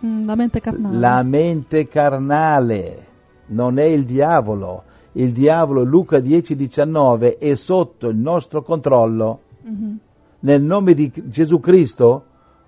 Mm, 0.05 0.25
la 0.25 0.35
mente 0.35 0.61
carnale. 0.61 0.97
La 0.97 1.23
mente 1.23 1.87
carnale. 1.87 3.07
Non 3.47 3.79
è 3.79 3.83
il 3.83 4.05
diavolo. 4.05 4.83
Il 5.13 5.31
diavolo, 5.31 5.83
Luca 5.83 6.19
10, 6.19 6.55
19, 6.55 7.37
è 7.37 7.55
sotto 7.55 8.09
il 8.09 8.17
nostro 8.17 8.61
controllo. 8.61 9.39
Mhm. 9.63 9.97
Nel 10.41 10.61
nome 10.61 10.93
di 10.93 11.11
Gesù 11.25 11.59
Cristo, 11.59 12.25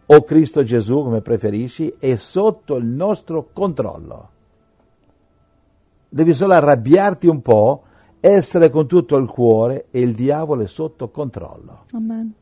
o 0.08 0.24
Cristo 0.24 0.64
Gesù, 0.64 1.04
come 1.04 1.22
preferisci, 1.22 1.94
è 2.00 2.16
sotto 2.16 2.76
il 2.76 2.86
nostro 2.86 3.50
controllo. 3.54 4.30
Devi 6.10 6.34
solo 6.34 6.54
arrabbiarti 6.54 7.28
un 7.28 7.42
po', 7.42 7.84
essere 8.20 8.70
con 8.72 8.88
tutto 8.88 9.18
il 9.18 9.28
cuore 9.28 9.86
e 9.92 10.02
il 10.02 10.14
diavolo 10.14 10.64
è 10.64 10.68
sotto 10.68 11.10
controllo. 11.10 11.84
Amen. 11.92 12.34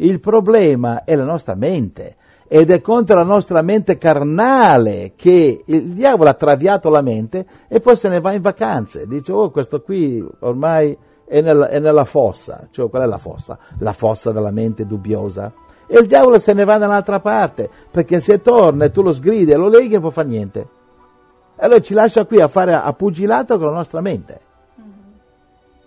Il 0.00 0.20
problema 0.20 1.02
è 1.02 1.16
la 1.16 1.24
nostra 1.24 1.56
mente 1.56 2.16
ed 2.46 2.70
è 2.70 2.80
contro 2.80 3.16
la 3.16 3.24
nostra 3.24 3.62
mente 3.62 3.98
carnale 3.98 5.12
che 5.16 5.62
il 5.64 5.82
diavolo 5.86 6.30
ha 6.30 6.34
traviato 6.34 6.88
la 6.88 7.02
mente 7.02 7.44
e 7.66 7.80
poi 7.80 7.96
se 7.96 8.08
ne 8.08 8.20
va 8.20 8.32
in 8.32 8.40
vacanze. 8.40 9.08
Dice, 9.08 9.32
oh, 9.32 9.50
questo 9.50 9.82
qui 9.82 10.24
ormai 10.40 10.96
è 11.26 11.40
nella, 11.40 11.68
è 11.68 11.80
nella 11.80 12.04
fossa. 12.04 12.68
Cioè, 12.70 12.88
qual 12.88 13.02
è 13.02 13.06
la 13.06 13.18
fossa? 13.18 13.58
La 13.78 13.92
fossa 13.92 14.30
della 14.30 14.52
mente 14.52 14.86
dubbiosa. 14.86 15.52
E 15.88 15.98
il 15.98 16.06
diavolo 16.06 16.38
se 16.38 16.52
ne 16.52 16.64
va 16.64 16.78
dall'altra 16.78 17.18
parte, 17.18 17.68
perché 17.90 18.20
se 18.20 18.40
torna 18.40 18.84
e 18.84 18.90
tu 18.92 19.02
lo 19.02 19.12
sgridi 19.12 19.50
e 19.50 19.56
lo 19.56 19.68
leghi 19.68 19.94
non 19.94 20.02
può 20.02 20.10
fare 20.10 20.28
niente. 20.28 20.60
E 21.56 21.64
allora 21.64 21.80
ci 21.80 21.92
lascia 21.92 22.24
qui 22.24 22.40
a 22.40 22.46
fare 22.46 22.72
a 22.72 22.92
pugilato 22.92 23.58
con 23.58 23.66
la 23.66 23.74
nostra 23.74 24.00
mente. 24.00 24.46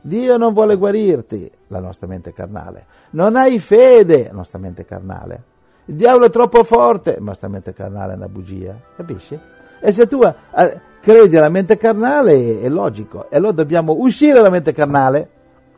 Dio 0.02 0.38
non 0.38 0.54
vuole 0.54 0.76
guarirti, 0.76 1.50
la 1.68 1.80
nostra 1.80 2.08
mente 2.08 2.34
carnale. 2.34 2.86
Non 3.12 3.36
hai 3.36 3.60
fede, 3.60 4.26
la 4.26 4.34
nostra 4.34 4.60
mente 4.60 4.84
carnale. 4.84 5.44
Il 5.86 5.96
diavolo 5.96 6.26
è 6.26 6.30
troppo 6.30 6.64
forte, 6.64 7.16
la 7.16 7.24
nostra 7.26 7.48
mente 7.48 7.74
carnale 7.74 8.14
è 8.14 8.16
una 8.16 8.28
bugia, 8.28 8.76
capisci? 8.96 9.40
E 9.80 9.94
se 9.94 10.08
tu 10.08 10.24
eh, 10.24 10.82
credi 11.02 11.38
alla 11.38 11.50
mente 11.50 11.78
carnale 11.78 12.62
è 12.62 12.70
logico. 12.70 13.30
E 13.30 13.36
allora 13.36 13.54
dobbiamo 13.54 13.96
uscire 13.98 14.34
dalla 14.34 14.50
mente 14.50 14.74
carnale, 14.74 15.30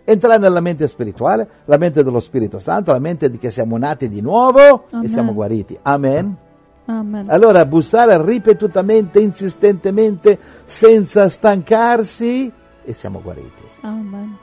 entrare 0.03 0.37
nella 0.37 0.59
mente 0.59 0.87
spirituale, 0.87 1.47
la 1.65 1.77
mente 1.77 2.03
dello 2.03 2.19
Spirito 2.19 2.59
Santo, 2.59 2.91
la 2.91 2.99
mente 2.99 3.29
di 3.29 3.37
che 3.37 3.51
siamo 3.51 3.77
nati 3.77 4.07
di 4.09 4.21
nuovo 4.21 4.85
Amen. 4.91 5.05
e 5.05 5.07
siamo 5.07 5.33
guariti. 5.33 5.77
Amen. 5.81 6.35
Amen. 6.85 7.29
Allora 7.29 7.65
bussare 7.65 8.21
ripetutamente, 8.23 9.19
insistentemente, 9.19 10.37
senza 10.65 11.29
stancarsi 11.29 12.51
e 12.83 12.93
siamo 12.93 13.21
guariti. 13.21 13.62
Amen. 13.83 14.37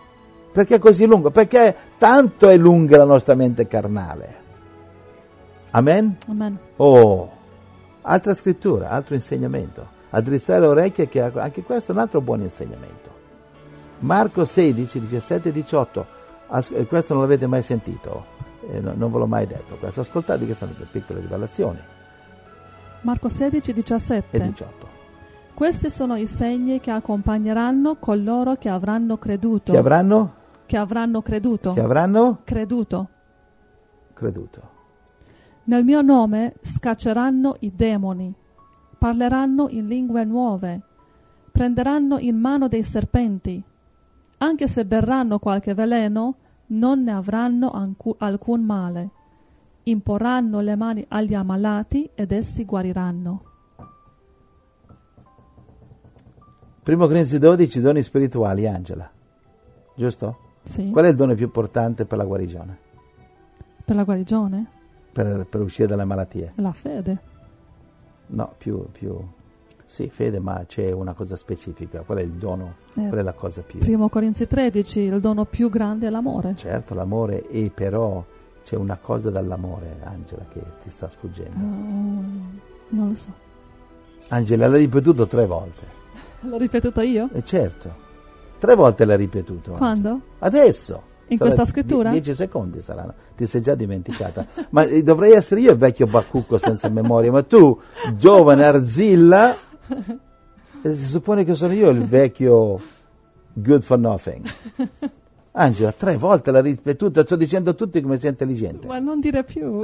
Perché 0.52 0.76
è 0.76 0.78
così 0.78 1.06
lungo? 1.06 1.30
Perché 1.30 1.74
tanto 1.96 2.48
è 2.48 2.56
lunga 2.56 2.98
la 2.98 3.04
nostra 3.04 3.34
mente 3.34 3.66
carnale. 3.66 4.38
Amen? 5.70 6.16
Amen. 6.28 6.58
Oh, 6.76 7.30
altra 8.02 8.34
scrittura, 8.34 8.90
altro 8.90 9.14
insegnamento. 9.14 9.98
Addrizzare 10.10 10.60
le 10.60 10.66
orecchie, 10.66 11.08
che 11.08 11.20
anche 11.22 11.62
questo 11.62 11.92
è 11.92 11.94
un 11.94 12.00
altro 12.00 12.20
buon 12.20 12.40
insegnamento. 12.40 13.08
Marco 14.00 14.44
16, 14.44 15.00
17 15.00 15.50
e 15.50 15.52
18. 15.52 16.06
As- 16.48 16.72
eh, 16.72 16.86
questo 16.86 17.12
non 17.12 17.22
l'avete 17.22 17.46
mai 17.46 17.62
sentito, 17.62 18.24
eh, 18.68 18.80
no- 18.80 18.94
non 18.96 19.12
ve 19.12 19.18
l'ho 19.18 19.26
mai 19.26 19.46
detto. 19.46 19.76
Questo 19.76 20.00
ascoltate 20.00 20.46
che 20.46 20.54
sono 20.54 20.72
delle 20.72 20.88
piccole 20.90 21.20
rivelazioni. 21.20 21.78
Marco 23.02 23.28
16, 23.28 23.72
17. 23.72 24.36
E 24.36 24.40
18. 24.40 24.89
Questi 25.60 25.90
sono 25.90 26.16
i 26.16 26.26
segni 26.26 26.80
che 26.80 26.90
accompagneranno 26.90 27.96
coloro 27.96 28.54
che 28.54 28.70
avranno 28.70 29.18
creduto. 29.18 29.72
Che 29.72 29.78
avranno? 29.78 30.32
Che 30.64 30.78
avranno 30.78 31.20
creduto. 31.20 31.74
Che 31.74 31.80
avranno 31.80 32.38
Creduto. 32.44 33.08
creduto. 34.14 34.60
Nel 35.64 35.84
mio 35.84 36.00
nome 36.00 36.54
scacceranno 36.62 37.56
i 37.60 37.72
demoni, 37.76 38.32
parleranno 38.96 39.66
in 39.68 39.86
lingue 39.86 40.24
nuove, 40.24 40.80
prenderanno 41.52 42.16
in 42.16 42.38
mano 42.38 42.66
dei 42.66 42.82
serpenti. 42.82 43.62
Anche 44.38 44.66
se 44.66 44.86
berranno 44.86 45.38
qualche 45.38 45.74
veleno, 45.74 46.36
non 46.68 47.02
ne 47.02 47.12
avranno 47.12 47.70
ancu- 47.70 48.16
alcun 48.16 48.62
male. 48.62 49.10
Imporranno 49.82 50.60
le 50.60 50.74
mani 50.74 51.04
agli 51.06 51.34
ammalati 51.34 52.08
ed 52.14 52.32
essi 52.32 52.64
guariranno. 52.64 53.42
Primo 56.90 57.06
Corinzi 57.06 57.38
12, 57.38 57.80
doni 57.80 58.02
spirituali, 58.02 58.66
Angela. 58.66 59.08
Giusto? 59.94 60.38
Sì. 60.64 60.90
Qual 60.90 61.04
è 61.04 61.08
il 61.10 61.14
dono 61.14 61.36
più 61.36 61.44
importante 61.44 62.04
per 62.04 62.18
la 62.18 62.24
guarigione? 62.24 62.78
Per 63.84 63.94
la 63.94 64.02
guarigione? 64.02 64.66
Per, 65.12 65.46
per 65.48 65.60
uscire 65.60 65.86
dalle 65.86 66.04
malattie? 66.04 66.50
La 66.56 66.72
fede. 66.72 67.18
No, 68.26 68.54
più, 68.58 68.90
più... 68.90 69.16
Sì, 69.84 70.08
fede, 70.08 70.40
ma 70.40 70.64
c'è 70.66 70.90
una 70.90 71.12
cosa 71.12 71.36
specifica. 71.36 72.00
Qual 72.00 72.18
è 72.18 72.22
il 72.22 72.32
dono? 72.32 72.74
Eh, 72.96 73.06
Qual 73.06 73.20
è 73.20 73.22
la 73.22 73.34
cosa 73.34 73.62
più... 73.62 73.78
Primo 73.78 74.08
Corinzi 74.08 74.48
13, 74.48 74.98
il 74.98 75.20
dono 75.20 75.44
più 75.44 75.70
grande 75.70 76.08
è 76.08 76.10
l'amore. 76.10 76.56
Certo, 76.56 76.94
l'amore, 76.94 77.46
e 77.46 77.70
però 77.72 78.24
c'è 78.64 78.74
una 78.74 78.98
cosa 79.00 79.30
dall'amore, 79.30 79.98
Angela, 80.02 80.44
che 80.50 80.60
ti 80.82 80.90
sta 80.90 81.08
sfuggendo. 81.08 81.56
Oh, 81.56 82.24
non 82.88 83.08
lo 83.10 83.14
so. 83.14 83.32
Angela 84.30 84.66
l'ha 84.66 84.76
ripetuto 84.76 85.28
tre 85.28 85.46
volte. 85.46 85.99
L'ho 86.42 86.56
ripetuto 86.56 87.00
io? 87.02 87.28
E 87.32 87.44
certo, 87.44 87.94
tre 88.58 88.74
volte 88.74 89.04
l'ha 89.04 89.16
ripetuto. 89.16 89.72
Quando? 89.72 90.20
Adesso. 90.38 91.08
In 91.28 91.36
Sarà 91.36 91.50
questa 91.54 91.70
scrittura? 91.70 92.10
die- 92.10 92.20
dieci 92.20 92.36
secondi 92.36 92.80
saranno, 92.80 93.14
ti 93.36 93.46
sei 93.46 93.62
già 93.62 93.74
dimenticata. 93.74 94.46
ma 94.70 94.82
eh, 94.84 95.02
dovrei 95.02 95.32
essere 95.32 95.60
io 95.60 95.72
il 95.72 95.78
vecchio 95.78 96.06
bacucco 96.06 96.58
senza 96.58 96.88
memoria, 96.90 97.30
ma 97.30 97.42
tu, 97.42 97.78
giovane 98.16 98.64
Arzilla, 98.64 99.54
eh, 100.82 100.92
si 100.94 101.04
suppone 101.04 101.44
che 101.44 101.54
sono 101.54 101.72
io 101.72 101.90
il 101.90 102.04
vecchio 102.04 102.80
good 103.52 103.82
for 103.82 103.98
nothing. 103.98 104.44
Angela, 105.52 105.92
tre 105.92 106.16
volte 106.16 106.50
l'ha 106.52 106.60
ripetuta, 106.60 107.22
sto 107.22 107.36
dicendo 107.36 107.70
a 107.70 107.74
tutti 107.74 108.00
come 108.00 108.16
sei 108.16 108.30
intelligente. 108.30 108.86
Ma 108.86 108.98
non 108.98 109.20
dire 109.20 109.44
più. 109.44 109.82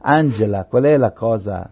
Angela, 0.00 0.64
qual 0.64 0.84
è 0.84 0.96
la 0.96 1.12
cosa 1.12 1.70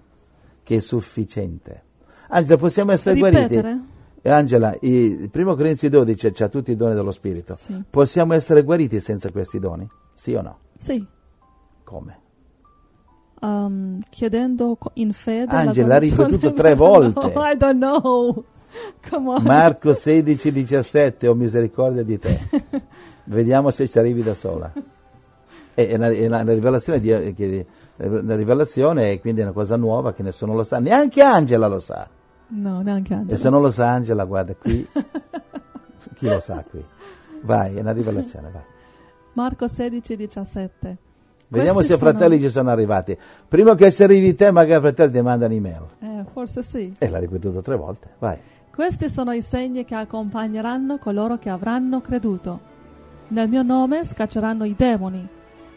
che 0.62 0.76
è 0.76 0.80
sufficiente? 0.80 1.84
Angela, 2.28 2.56
possiamo 2.58 2.92
essere 2.92 3.18
guariti? 3.18 3.42
Ripetere? 3.42 3.80
Eh, 4.22 4.30
Angela, 4.30 4.76
il 4.80 5.28
primo 5.30 5.54
Corinzi 5.54 5.88
12 5.88 6.32
c'ha 6.32 6.48
tutti 6.48 6.72
i 6.72 6.76
doni 6.76 6.94
dello 6.94 7.12
Spirito. 7.12 7.54
Sì. 7.54 7.80
Possiamo 7.88 8.34
essere 8.34 8.62
guariti 8.64 8.98
senza 8.98 9.30
questi 9.30 9.58
doni? 9.60 9.88
Sì 10.14 10.34
o 10.34 10.42
no? 10.42 10.58
Sì. 10.78 11.06
Come? 11.84 12.20
Um, 13.40 14.00
chiedendo 14.10 14.76
in 14.94 15.12
fede. 15.12 15.54
Angela, 15.54 15.86
la 15.86 15.94
ha 15.94 15.98
guarigione. 15.98 16.28
ripetuto 16.28 16.52
tre 16.54 16.74
volte. 16.74 17.32
No, 17.32 17.42
I 17.46 17.56
don't 17.56 17.76
know. 17.76 18.44
Marco 19.42 19.94
16, 19.94 20.50
17, 20.50 21.28
ho 21.28 21.34
misericordia 21.34 22.02
di 22.02 22.18
te. 22.18 22.40
Vediamo 23.24 23.70
se 23.70 23.88
ci 23.88 23.98
arrivi 23.98 24.22
da 24.22 24.34
sola. 24.34 24.72
È 25.72 25.94
una, 25.94 26.08
è 26.10 26.26
una 26.26 26.42
rivelazione, 26.42 27.00
di, 27.00 27.10
eh, 27.12 27.34
che- 27.34 27.66
una 27.98 28.34
rivelazione 28.34 29.12
e 29.12 29.20
quindi 29.20 29.40
è 29.40 29.44
una 29.44 29.52
cosa 29.52 29.76
nuova 29.76 30.12
che 30.12 30.22
nessuno 30.22 30.54
lo 30.54 30.64
sa, 30.64 30.80
neanche 30.80 31.22
Angela 31.22 31.68
lo 31.68 31.80
sa. 31.80 32.08
No, 32.48 32.80
neanche 32.82 33.12
E 33.12 33.16
Angela. 33.16 33.38
se 33.38 33.48
non 33.50 33.60
lo 33.62 33.70
sa 33.70 33.90
Angela, 33.90 34.24
guarda 34.24 34.54
qui, 34.54 34.86
chi 36.14 36.28
lo 36.28 36.40
sa 36.40 36.64
qui? 36.68 36.84
Vai, 37.42 37.76
è 37.76 37.80
una 37.80 37.92
rivelazione, 37.92 38.50
vai. 38.52 38.62
Marco 39.32 39.66
16, 39.68 40.16
17. 40.16 40.96
Vediamo 41.48 41.74
Questi 41.74 41.92
se 41.92 41.96
i 41.96 41.98
sono- 42.00 42.10
fratelli 42.10 42.40
ci 42.40 42.50
sono 42.50 42.70
arrivati. 42.70 43.16
Prima 43.46 43.74
che 43.74 43.92
ci 43.92 44.02
arrivi 44.02 44.34
te, 44.34 44.50
magari 44.50 44.78
i 44.78 44.80
fratelli 44.82 45.12
ti 45.12 45.20
mandano 45.22 45.54
email. 45.54 45.86
Eh, 46.00 46.24
forse 46.32 46.62
sì. 46.62 46.92
E 46.98 47.08
l'ha 47.08 47.18
ripetuto 47.18 47.60
tre 47.62 47.76
volte, 47.76 48.08
vai. 48.18 48.36
Questi 48.74 49.08
sono 49.08 49.32
i 49.32 49.42
segni 49.42 49.84
che 49.84 49.94
accompagneranno 49.94 50.98
coloro 50.98 51.38
che 51.38 51.48
avranno 51.50 52.00
creduto. 52.00 52.60
Nel 53.28 53.48
mio 53.48 53.62
nome 53.62 54.04
scacceranno 54.04 54.64
i 54.64 54.74
demoni, 54.76 55.26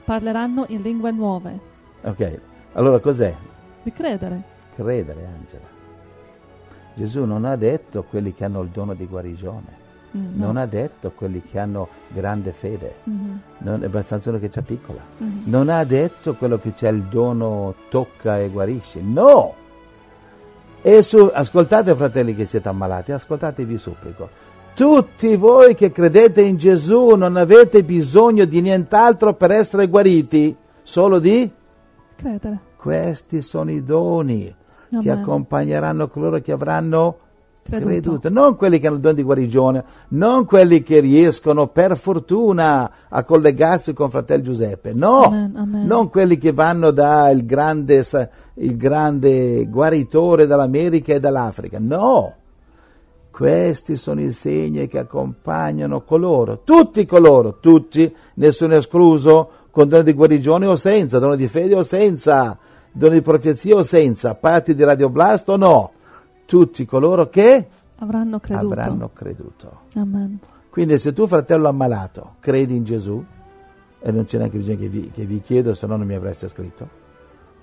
parleranno 0.06 0.66
in 0.70 0.82
lingue 0.82 1.12
nuove. 1.12 1.60
Ok, 2.04 2.40
allora 2.74 3.00
cos'è? 3.00 3.36
Di 3.84 3.92
credere. 3.92 4.42
Credere, 4.76 5.26
Angela. 5.26 5.78
Gesù 7.00 7.24
non 7.24 7.46
ha 7.46 7.56
detto 7.56 8.04
quelli 8.04 8.34
che 8.34 8.44
hanno 8.44 8.62
il 8.62 8.68
dono 8.70 8.94
di 8.94 9.06
guarigione, 9.06 9.78
Mm, 10.18 10.40
no. 10.40 10.46
non 10.48 10.58
ha 10.58 10.66
detto 10.66 11.12
quelli 11.16 11.42
che 11.44 11.60
hanno 11.60 11.88
grande 12.10 12.52
fede, 12.52 12.96
Mhm, 13.04 13.40
non 13.60 13.84
è 13.84 13.86
abbastanza 13.86 14.30
uno 14.32 14.40
che 14.40 14.50
c'ha 14.50 14.62
piccola. 14.64 15.00
mhm. 15.18 15.44
Non 15.46 15.70
ha 15.70 15.84
detto 15.84 16.34
quello 16.36 16.58
che 16.60 16.74
c'è 16.74 16.90
il 16.90 17.04
dono 17.04 17.74
tocca 17.90 18.40
e 18.40 18.50
guarisce. 18.50 19.00
No! 19.02 19.54
E 20.82 21.02
su, 21.04 21.30
ascoltate 21.32 21.94
fratelli 21.96 22.34
che 22.36 22.46
siete 22.46 22.68
ammalati, 22.70 23.12
ascoltate 23.12 23.64
vi 23.66 23.78
supplico. 23.78 24.30
Tutti 24.74 25.36
voi 25.36 25.76
che 25.76 25.92
credete 25.92 26.42
in 26.42 26.58
Gesù 26.58 27.10
non 27.16 27.36
avete 27.38 27.84
bisogno 27.84 28.46
di 28.46 28.62
nient'altro 28.62 29.34
per 29.36 29.52
essere 29.52 29.88
guariti, 29.88 30.56
solo 30.84 31.20
di 31.20 31.50
Credere. 32.16 32.60
questi 32.78 33.42
sono 33.42 33.72
i 33.72 33.84
doni 33.84 34.54
che 34.90 35.10
Amen. 35.10 35.24
accompagneranno 35.24 36.08
coloro 36.08 36.40
che 36.40 36.52
avranno 36.52 37.18
Creduto. 37.70 37.90
creduto. 37.90 38.30
non 38.30 38.56
quelli 38.56 38.80
che 38.80 38.88
hanno 38.88 38.96
il 38.96 39.02
dono 39.02 39.14
di 39.14 39.22
guarigione, 39.22 39.84
non 40.10 40.46
quelli 40.46 40.82
che 40.82 41.00
riescono 41.00 41.68
per 41.68 41.98
fortuna 41.98 42.92
a 43.08 43.24
collegarsi 43.24 43.94
con 43.94 44.10
fratello 44.10 44.42
Giuseppe, 44.42 44.94
no, 44.94 45.24
Amen, 45.24 45.54
amen. 45.56 45.86
non 45.86 46.10
quelli 46.10 46.40
che 46.40 46.52
vanno 46.52 46.90
dal 46.90 47.46
grande, 47.46 48.04
il 48.56 48.76
grande 48.76 49.68
guaritore 49.68 50.48
dall'America 50.48 51.14
e 51.14 51.20
dall'Africa, 51.20 51.78
no. 51.80 52.34
Questi 53.30 53.96
sono 53.96 54.20
i 54.20 54.34
segni 54.34 54.88
che 54.88 54.98
accompagnano 54.98 56.02
coloro, 56.02 56.62
tutti 56.64 57.06
coloro, 57.06 57.60
tutti, 57.60 58.14
nessuno 58.36 58.76
escluso, 58.76 59.50
con 59.72 59.88
dono 59.88 60.04
di 60.04 60.14
guarigione 60.14 60.66
o 60.66 60.76
senza, 60.76 61.20
dono 61.20 61.36
di 61.36 61.48
fede 61.48 61.76
o 61.76 61.84
senza, 61.84 62.58
dono 62.92 63.14
di 63.14 63.22
profezia 63.22 63.76
o 63.76 63.84
senza, 63.84 64.36
parti 64.36 64.76
di 64.76 64.84
radioblasto 64.84 65.54
o 65.54 65.58
no, 65.58 65.92
tutti 66.46 66.86
coloro 66.86 67.30
che 67.30 67.68
Avranno 68.00 68.40
creduto. 68.40 68.66
avranno 68.68 69.10
creduto. 69.14 69.72
Quindi 70.70 71.00
se 71.00 71.14
tu 71.14 71.28
fratello 71.28 71.68
ammalato 71.68 72.36
credi 72.40 72.76
in 72.76 72.84
Gesù, 72.84 73.24
e 74.02 74.12
non 74.12 74.26
c'è 74.26 74.38
neanche 74.38 74.58
bisogno 74.58 74.78
che 74.78 74.88
vi, 74.88 75.12
che 75.14 75.26
vi 75.26 75.42
chiedo, 75.42 75.74
se 75.74 75.86
no 75.88 75.98
non 75.98 76.08
mi 76.08 76.14
avreste 76.16 76.48
scritto, 76.48 76.88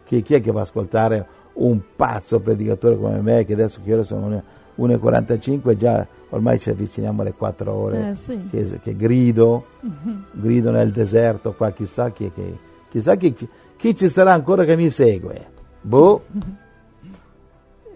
chi, 0.05 0.23
chi 0.23 0.35
è 0.35 0.41
che 0.41 0.53
va 0.53 0.61
a 0.61 0.63
ascoltare 0.65 1.27
un 1.55 1.81
pazzo 1.97 2.41
predicatore 2.41 2.97
come 2.99 3.21
me, 3.23 3.45
che 3.47 3.55
adesso 3.55 3.81
che 3.83 3.95
ore 3.95 4.05
sono 4.05 4.29
le 4.29 4.45
1.45, 4.79 5.75
già 5.77 6.07
ormai 6.31 6.59
ci 6.61 6.69
avviciniamo 6.69 7.23
alle 7.23 7.33
4 7.33 7.73
ore, 7.73 8.11
Eh, 8.11 8.15
sì. 8.17 8.47
che, 8.51 8.79
che 8.83 8.95
grido, 8.95 9.65
Mhm. 9.81 10.25
grido 10.33 10.71
nel 10.71 10.91
deserto 10.91 11.55
qua, 11.55 11.71
chissà 11.71 12.11
chi, 12.11 12.31
che, 12.35 12.59
chissà 12.91 13.15
chi, 13.17 13.35
chi 13.77 13.95
ci 13.97 14.09
sarà 14.09 14.33
ancora 14.33 14.65
che 14.65 14.77
mi 14.77 14.91
segue. 14.91 15.55
Boh, 15.83 16.25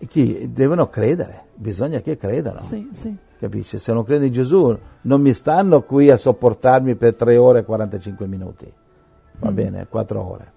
chi? 0.09 0.51
Devono 0.53 0.89
credere, 0.89 1.47
bisogna 1.55 2.01
che 2.01 2.17
credano. 2.17 2.61
Sì, 2.63 2.89
sì. 2.93 3.15
Capisci? 3.39 3.79
Se 3.79 3.93
non 3.93 4.05
credo 4.05 4.25
in 4.27 4.33
Gesù, 4.33 4.77
non 5.03 5.21
mi 5.21 5.33
stanno 5.33 5.83
qui 5.83 6.11
a 6.11 6.17
sopportarmi 6.17 6.95
per 6.95 7.15
3 7.15 7.37
ore 7.37 7.61
e 7.61 7.65
45 7.65 8.27
minuti. 8.27 8.71
Va 9.39 9.51
Mm. 9.51 9.55
bene, 9.55 9.87
4 9.89 10.23
ore. 10.23 10.53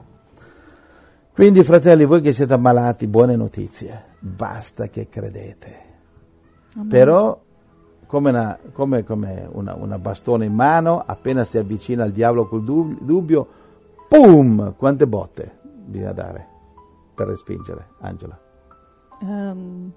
Quindi, 1.34 1.64
fratelli, 1.64 2.04
voi 2.06 2.22
che 2.22 2.34
siete 2.34 2.54
ammalati, 2.54 3.08
buone 3.08 3.36
notizie. 3.36 4.04
Basta 4.20 4.88
che 4.88 5.08
credete. 5.10 5.76
Amen. 6.76 6.88
Però 6.90 7.42
come, 8.06 8.30
una, 8.30 8.60
come, 8.74 9.04
come 9.04 9.48
una, 9.52 9.74
una 9.76 9.98
bastone 9.98 10.46
in 10.46 10.54
mano, 10.54 11.02
appena 11.06 11.44
si 11.46 11.58
avvicina 11.58 12.04
al 12.04 12.12
diavolo 12.12 12.48
col 12.48 12.64
dub- 12.64 13.00
dubbio, 13.02 13.48
pum! 14.14 14.76
Quante 14.78 15.08
botte 15.08 15.60
bisogna 15.64 16.12
dare 16.12 16.48
per 17.16 17.28
respingere, 17.28 17.88
Angela? 18.02 18.40
Ehm, 19.22 19.92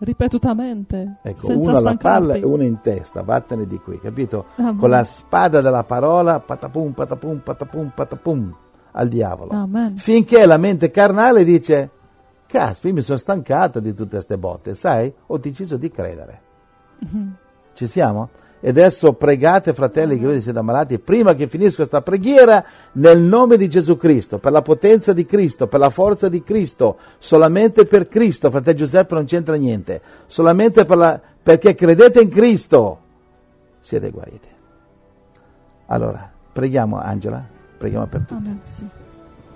ripetutamente, 0.00 1.18
Ecco, 1.22 1.56
uno 1.56 1.76
alla 1.76 1.96
palla 1.96 2.34
e 2.34 2.44
uno 2.44 2.62
in 2.62 2.80
testa, 2.82 3.22
vattene 3.22 3.66
di 3.66 3.78
qui, 3.78 3.98
capito? 3.98 4.46
Amen. 4.56 4.76
Con 4.76 4.90
la 4.90 5.04
spada 5.04 5.62
della 5.62 5.84
parola, 5.84 6.38
patapum, 6.40 6.92
patapum, 6.92 7.38
patapum, 7.38 7.92
patapum, 7.94 8.56
al 8.92 9.08
diavolo. 9.08 9.52
Amen. 9.52 9.96
Finché 9.96 10.44
la 10.44 10.58
mente 10.58 10.90
carnale 10.90 11.42
dice, 11.42 11.90
caspita, 12.46 12.94
mi 12.94 13.02
sono 13.02 13.18
stancato 13.18 13.80
di 13.80 13.94
tutte 13.94 14.16
queste 14.16 14.36
botte, 14.36 14.74
sai? 14.74 15.12
Ho 15.28 15.38
deciso 15.38 15.78
di 15.78 15.90
credere. 15.90 16.42
Ci 17.72 17.86
siamo? 17.86 18.28
E 18.58 18.70
adesso 18.70 19.12
pregate, 19.12 19.74
fratelli, 19.74 20.18
che 20.18 20.24
voi 20.24 20.40
siete 20.40 20.58
ammalati, 20.58 20.98
prima 20.98 21.34
che 21.34 21.46
finisca 21.46 21.76
questa 21.76 22.00
preghiera, 22.02 22.64
nel 22.92 23.20
nome 23.20 23.56
di 23.58 23.68
Gesù 23.68 23.96
Cristo, 23.96 24.38
per 24.38 24.50
la 24.52 24.62
potenza 24.62 25.12
di 25.12 25.26
Cristo, 25.26 25.66
per 25.68 25.78
la 25.78 25.90
forza 25.90 26.28
di 26.28 26.42
Cristo, 26.42 26.96
solamente 27.18 27.84
per 27.84 28.08
Cristo, 28.08 28.50
fratello 28.50 28.78
Giuseppe 28.78 29.14
non 29.14 29.24
c'entra 29.26 29.54
niente, 29.56 30.00
solamente 30.26 30.84
per 30.84 30.96
la- 30.96 31.20
perché 31.42 31.74
credete 31.74 32.20
in 32.22 32.28
Cristo, 32.30 32.98
siete 33.80 34.10
guariti. 34.10 34.48
Allora, 35.86 36.28
preghiamo 36.52 36.98
Angela, 36.98 37.44
preghiamo 37.78 38.06
per 38.06 38.20
tutti. 38.22 38.34
Amen, 38.34 38.60
sì. 38.64 38.84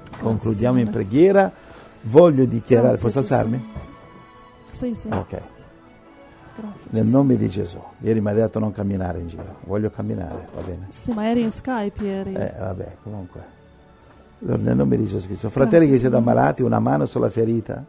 Grazie, 0.04 0.22
Concludiamo 0.22 0.78
in 0.78 0.86
Signore. 0.86 1.04
preghiera, 1.04 1.52
voglio 2.02 2.44
dichiarare, 2.44 2.88
Grazie, 2.98 3.04
posso 3.06 3.18
alzarmi? 3.20 3.72
Sì, 4.70 4.94
sì. 4.94 5.08
Ok. 5.10 5.40
Grazie. 6.60 6.90
Nel 6.92 7.04
Gesù. 7.04 7.16
nome 7.16 7.36
di 7.36 7.48
Gesù. 7.48 7.78
Ieri 8.00 8.20
mi 8.20 8.30
ha 8.30 8.32
detto 8.34 8.58
non 8.58 8.72
camminare 8.72 9.18
in 9.20 9.28
giro. 9.28 9.56
Voglio 9.64 9.90
camminare, 9.90 10.48
va 10.54 10.60
bene? 10.62 10.86
Sì, 10.90 11.12
ma 11.12 11.28
eri 11.28 11.42
in 11.42 11.50
Skype 11.50 12.04
ieri. 12.04 12.34
Eh, 12.34 12.52
vabbè, 12.58 12.96
comunque. 13.02 13.58
Nel 14.40 14.76
nome 14.76 14.96
di 14.96 15.06
Gesù 15.06 15.26
Cristo. 15.26 15.50
Fratelli 15.50 15.86
Grazie, 15.86 15.92
che 15.94 15.98
siete 16.00 16.16
ammalati, 16.16 16.62
una 16.62 16.78
mano 16.80 17.04
sulla 17.06 17.28
ferita, 17.28 17.84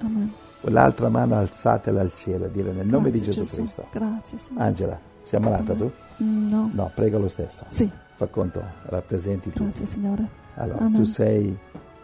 Amen. 0.00 0.32
l'altra 0.62 1.08
mano 1.08 1.36
alzatela 1.36 2.00
al 2.00 2.12
cielo, 2.12 2.48
dire 2.48 2.72
nel 2.72 2.86
nome 2.86 3.10
di 3.10 3.20
Grazie, 3.20 3.42
Gesù, 3.42 3.56
Cristo. 3.56 3.86
Grazie, 3.92 4.38
Signore. 4.38 4.64
Angela, 4.64 4.98
sei 5.22 5.38
ammalata 5.38 5.74
tu? 5.74 5.90
Mm, 6.22 6.48
No. 6.50 6.70
No, 6.72 6.90
prega 6.94 7.18
lo 7.18 7.28
stesso. 7.28 7.64
Sì, 7.68 7.88
Fa 8.14 8.26
conto, 8.26 8.62
rappresenti 8.84 9.50
tutti. 9.50 9.62
grazie, 9.64 9.86
Signore. 9.86 10.26
Allora, 10.54 10.78
Amen. 10.86 10.94
tu 10.94 11.04
sei 11.04 11.56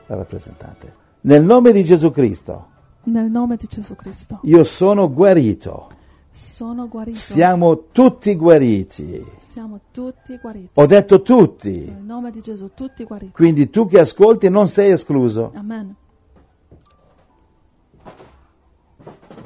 la 0.07 0.15
rappresentante. 0.17 0.95
Nel 1.23 1.43
nome 1.43 1.73
di 1.73 1.83
Gesù 1.85 2.11
Cristo, 2.13 2.67
Nel 3.05 3.31
nome 3.31 3.57
di 3.57 3.67
Gesù 3.69 3.95
Cristo. 3.97 4.41
io 4.43 4.65
sono 4.65 5.13
guarito. 5.13 5.91
Sono 6.31 6.89
guarito. 6.89 7.19
Siamo 7.19 7.85
tutti 7.93 8.35
guariti. 8.37 9.23
Siamo 9.37 9.81
tutti 9.91 10.39
guariti. 10.39 10.71
Ho 10.75 10.87
detto 10.87 11.21
tutti. 11.21 11.85
Nel 11.85 12.03
nome 12.03 12.31
di 12.31 12.41
Gesù, 12.41 12.71
tutti 12.73 13.05
guariti. 13.05 13.33
Quindi 13.33 13.69
tu 13.69 13.87
che 13.87 14.01
ascolti 14.01 14.49
non 14.49 14.67
sei 14.69 14.93
escluso. 14.93 15.53
Amen. 15.55 15.95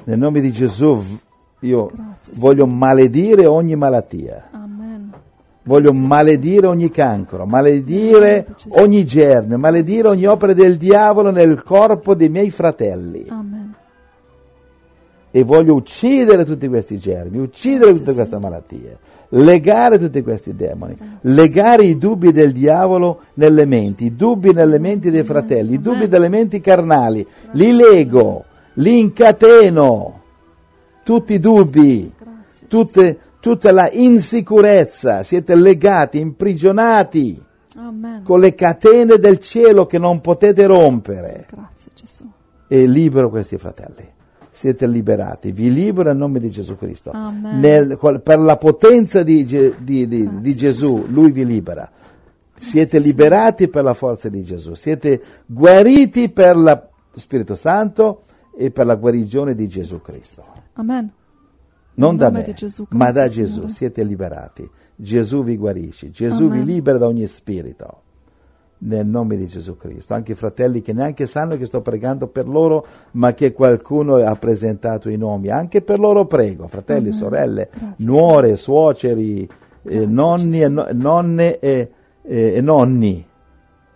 Nel 0.05 0.19
nome 0.19 0.41
di 0.41 0.53
Gesù 0.53 1.03
io 1.61 1.87
Grazie, 1.87 2.35
voglio 2.37 2.67
maledire 2.67 3.47
ogni 3.47 3.75
malattia. 3.75 4.49
Amen. 4.53 4.76
Voglio 5.67 5.93
maledire 5.93 6.69
ogni 6.69 6.93
cancro, 6.93 7.45
maledire 7.45 8.47
ogni 8.69 9.05
germe, 9.05 9.57
maledire 9.57 10.07
ogni 10.07 10.25
opera 10.25 10.53
del 10.53 10.77
diavolo 10.77 11.33
nel 11.33 11.65
corpo 11.65 12.15
dei 12.15 12.29
miei 12.29 12.51
fratelli. 12.51 13.27
Amen. 13.29 13.75
E 15.33 15.43
voglio 15.43 15.75
uccidere 15.75 16.45
tutti 16.45 16.69
questi 16.69 16.99
germi, 16.99 17.39
uccidere 17.39 17.93
tutte 17.95 18.15
queste 18.15 18.39
malattie, 18.39 18.97
legare 19.31 19.99
tutti 19.99 20.23
questi 20.23 20.55
demoni, 20.55 20.95
legare 21.23 21.85
i 21.85 21.99
dubbi 21.99 22.31
del 22.31 22.53
diavolo 22.53 23.23
nelle 23.35 23.65
menti, 23.65 24.07
i 24.07 24.15
dubbi 24.15 24.53
nelle 24.53 24.79
menti 24.79 25.11
dei 25.11 25.25
fratelli, 25.25 25.75
i 25.75 25.81
dubbi 25.81 26.07
delle 26.07 26.29
menti 26.29 26.61
carnali, 26.61 27.27
li 27.53 27.73
lego, 27.73 28.45
li 28.75 29.01
incateno, 29.01 30.21
tutti 31.03 31.35
i 31.35 31.41
dubbi, 31.41 32.13
tutte- 32.69 33.19
tutta 33.47 33.71
la 33.71 33.89
insicurezza, 33.93 35.23
siete 35.23 35.55
legati, 35.55 36.19
imprigionati 36.19 37.41
Amen. 37.77 38.25
con 38.25 38.41
le 38.41 38.57
catene 38.57 39.19
del 39.19 39.39
cielo 39.39 39.87
che 39.87 39.99
non 39.99 40.21
potete 40.21 40.67
rompere 40.67 41.47
Grazie 41.49 41.93
Gesù. 41.95 42.29
e 42.67 42.87
libero 42.89 43.31
questi 43.31 43.57
fratelli. 43.57 44.05
Siete 44.51 44.89
liberati, 44.89 45.53
vi 45.53 45.73
libero 45.73 46.09
nel 46.09 46.17
nome 46.19 46.41
di 46.41 46.51
Gesù 46.51 46.77
Cristo. 46.77 47.13
Nel- 47.13 47.97
per 48.21 48.41
la 48.41 48.57
potenza 48.57 49.23
di, 49.23 49.45
di- 49.45 49.73
di- 49.79 50.09
Grazie, 50.09 50.41
di 50.41 50.57
Gesù, 50.57 50.95
Gesù. 50.97 51.07
Lui 51.13 51.31
vi 51.31 51.47
libera. 51.47 51.89
Siete 52.57 52.99
liberati 52.99 53.69
per 53.69 53.85
la 53.85 53.95
forza 53.95 54.29
di 54.29 54.43
Gesù, 54.43 54.75
siete 54.75 55.23
guariti 55.47 56.31
per 56.31 56.57
lo 56.57 56.89
Spirito 57.15 57.55
Santo 57.55 58.23
e 58.57 58.73
per 58.73 58.87
la 58.87 58.97
guarigione 58.97 59.55
di 59.55 59.69
Gesù 59.69 60.01
Cristo. 60.03 60.45
Amen. 60.73 61.13
Non 61.97 62.17
da 62.17 62.31
me, 62.31 62.53
Gesù, 62.55 62.87
ma 62.91 63.11
da 63.11 63.29
Gesù. 63.29 63.55
Signore. 63.55 63.73
Siete 63.73 64.03
liberati. 64.05 64.69
Gesù 64.95 65.43
vi 65.43 65.57
guarisce, 65.57 66.11
Gesù 66.11 66.45
Amen. 66.45 66.61
vi 66.61 66.65
libera 66.73 66.99
da 66.99 67.07
ogni 67.07 67.27
spirito. 67.27 68.01
Nel 68.79 69.07
nome 69.07 69.37
di 69.37 69.47
Gesù 69.47 69.77
Cristo. 69.77 70.13
Anche 70.13 70.33
i 70.33 70.35
fratelli 70.35 70.83
che 70.83 70.93
neanche 70.93 71.27
sanno 71.27 71.57
che 71.57 71.65
sto 71.65 71.81
pregando 71.81 72.27
per 72.27 72.47
loro, 72.47 72.87
ma 73.13 73.33
che 73.33 73.53
qualcuno 73.53 74.17
ha 74.17 74.37
presentato 74.37 75.09
i 75.09 75.17
nomi. 75.17 75.49
Anche 75.49 75.81
per 75.81 75.99
loro 75.99 76.27
prego, 76.27 76.69
fratelli, 76.69 77.09
Amen. 77.09 77.19
sorelle, 77.19 77.69
Grazie, 77.71 78.05
nuore, 78.05 78.57
suoceri, 78.57 79.49
eh, 79.83 80.07
nonni, 80.07 80.61
e 80.61 80.69
nonne 80.69 81.59
e, 81.59 81.91
e- 82.23 82.53
e 82.55 82.61
nonni. 82.61 83.27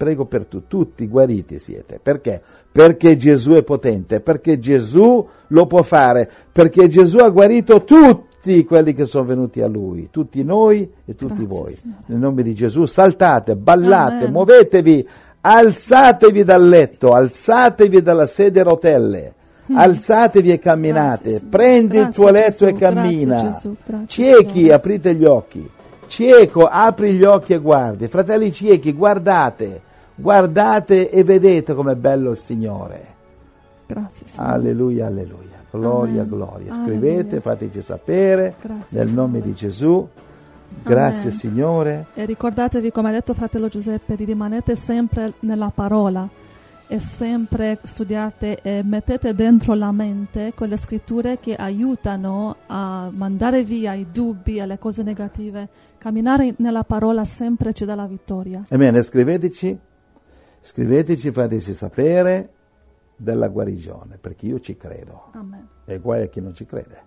Prego 0.00 0.24
per 0.24 0.46
tu, 0.46 0.62
tutti 0.66 1.06
guariti 1.06 1.58
siete. 1.58 2.00
Perché? 2.02 2.40
Perché 2.72 3.18
Gesù 3.18 3.50
è 3.50 3.62
potente, 3.62 4.20
perché 4.20 4.58
Gesù 4.58 5.28
lo 5.48 5.66
può 5.66 5.82
fare, 5.82 6.26
perché 6.50 6.88
Gesù 6.88 7.18
ha 7.18 7.28
guarito 7.28 7.84
tutti 7.84 8.64
quelli 8.64 8.94
che 8.94 9.04
sono 9.04 9.26
venuti 9.26 9.60
a 9.60 9.66
Lui, 9.66 10.08
tutti 10.10 10.42
noi 10.42 10.90
e 11.04 11.14
tutti 11.14 11.44
Grazie, 11.44 11.46
voi. 11.46 11.74
Signore. 11.74 12.02
Nel 12.06 12.18
nome 12.18 12.42
di 12.42 12.54
Gesù 12.54 12.86
saltate, 12.86 13.56
ballate, 13.56 14.14
Amen. 14.24 14.30
muovetevi, 14.32 15.06
alzatevi 15.42 16.44
dal 16.44 16.66
letto, 16.66 17.12
alzatevi 17.12 18.00
dalla 18.00 18.26
sedia 18.26 18.62
a 18.62 18.64
rotelle. 18.64 19.34
Alzatevi 19.70 20.50
e 20.50 20.58
camminate, 20.58 21.28
Mm. 21.28 21.32
Grazie, 21.32 21.48
prendi 21.50 21.96
il 21.98 22.02
Grazie, 22.04 22.22
tuo 22.22 22.30
letto 22.30 22.66
e 22.66 22.72
Gesù. 22.72 22.80
cammina. 22.80 23.42
Grazie, 23.42 23.50
Gesù. 23.84 24.04
Ciechi, 24.06 24.52
Signore. 24.60 24.72
aprite 24.72 25.14
gli 25.14 25.24
occhi. 25.26 25.70
Cieco, 26.06 26.64
apri 26.64 27.12
gli 27.12 27.22
occhi 27.22 27.52
e 27.52 27.58
guardi. 27.58 28.08
Fratelli 28.08 28.50
ciechi, 28.50 28.92
guardate, 28.94 29.82
guardate 30.20 31.11
e 31.11 31.24
vedete 31.24 31.74
com'è 31.74 31.94
bello 31.94 32.30
il 32.30 32.38
Signore. 32.38 33.06
Grazie 33.87 34.26
Signore. 34.28 34.52
Alleluia, 34.52 35.06
alleluia. 35.06 35.59
Gloria, 35.70 36.22
Amen. 36.22 36.28
gloria. 36.28 36.72
Alleluia. 36.72 36.85
Scrivete, 36.85 37.40
fateci 37.40 37.83
sapere 37.83 38.54
Grazie, 38.61 38.98
nel 38.98 39.12
nome 39.12 39.38
Signore. 39.38 39.50
di 39.50 39.54
Gesù. 39.54 40.09
Grazie 40.83 41.28
Amen. 41.28 41.33
Signore. 41.33 42.06
E 42.14 42.24
ricordatevi, 42.24 42.90
come 42.90 43.09
ha 43.09 43.12
detto 43.12 43.35
fratello 43.35 43.68
Giuseppe, 43.68 44.16
di 44.16 44.24
rimanete 44.24 44.74
sempre 44.76 45.35
nella 45.40 45.70
parola 45.74 46.28
e 46.92 46.98
sempre 46.98 47.78
studiate 47.83 48.61
e 48.62 48.83
mettete 48.83 49.33
dentro 49.33 49.74
la 49.74 49.92
mente 49.92 50.52
quelle 50.56 50.76
scritture 50.76 51.38
che 51.38 51.54
aiutano 51.54 52.56
a 52.66 53.09
mandare 53.12 53.62
via 53.62 53.94
i 53.94 54.06
dubbi 54.12 54.59
e 54.59 54.66
le 54.66 54.76
cose 54.78 55.04
negative. 55.04 55.68
Camminare 55.98 56.54
nella 56.59 56.83
parola 56.83 57.24
sempre 57.24 57.72
ci 57.74 57.85
dà 57.85 57.94
la 57.94 58.06
vittoria. 58.06 58.64
Amen. 58.70 59.00
Scriveteci, 59.04 59.78
scriveteci, 60.61 61.31
fateci 61.31 61.73
sapere 61.73 62.53
della 63.16 63.49
guarigione, 63.49 64.18
perché 64.18 64.46
io 64.46 64.61
ci 64.61 64.77
credo. 64.77 65.29
Amen. 65.33 65.66
E 65.85 65.99
guai 65.99 66.23
a 66.23 66.27
chi 66.29 66.40
non 66.40 66.55
ci 66.55 66.64
crede. 66.64 67.03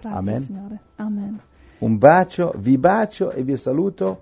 Grazie 0.00 0.18
Amen. 0.18 0.42
Signore. 0.42 0.80
Amen. 0.96 1.40
Un 1.78 1.98
bacio, 1.98 2.54
vi 2.56 2.78
bacio 2.78 3.30
e 3.30 3.42
vi 3.42 3.56
saluto. 3.56 4.20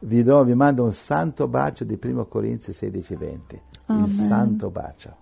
Vi, 0.00 0.22
do, 0.22 0.44
vi 0.44 0.54
mando 0.54 0.84
un 0.84 0.92
santo 0.92 1.48
bacio 1.48 1.84
di 1.84 1.98
1 2.00 2.26
Corinzi 2.26 2.70
16:20. 2.72 3.60
Amen. 3.86 4.04
Il 4.04 4.12
santo 4.12 4.70
bacio. 4.70 5.16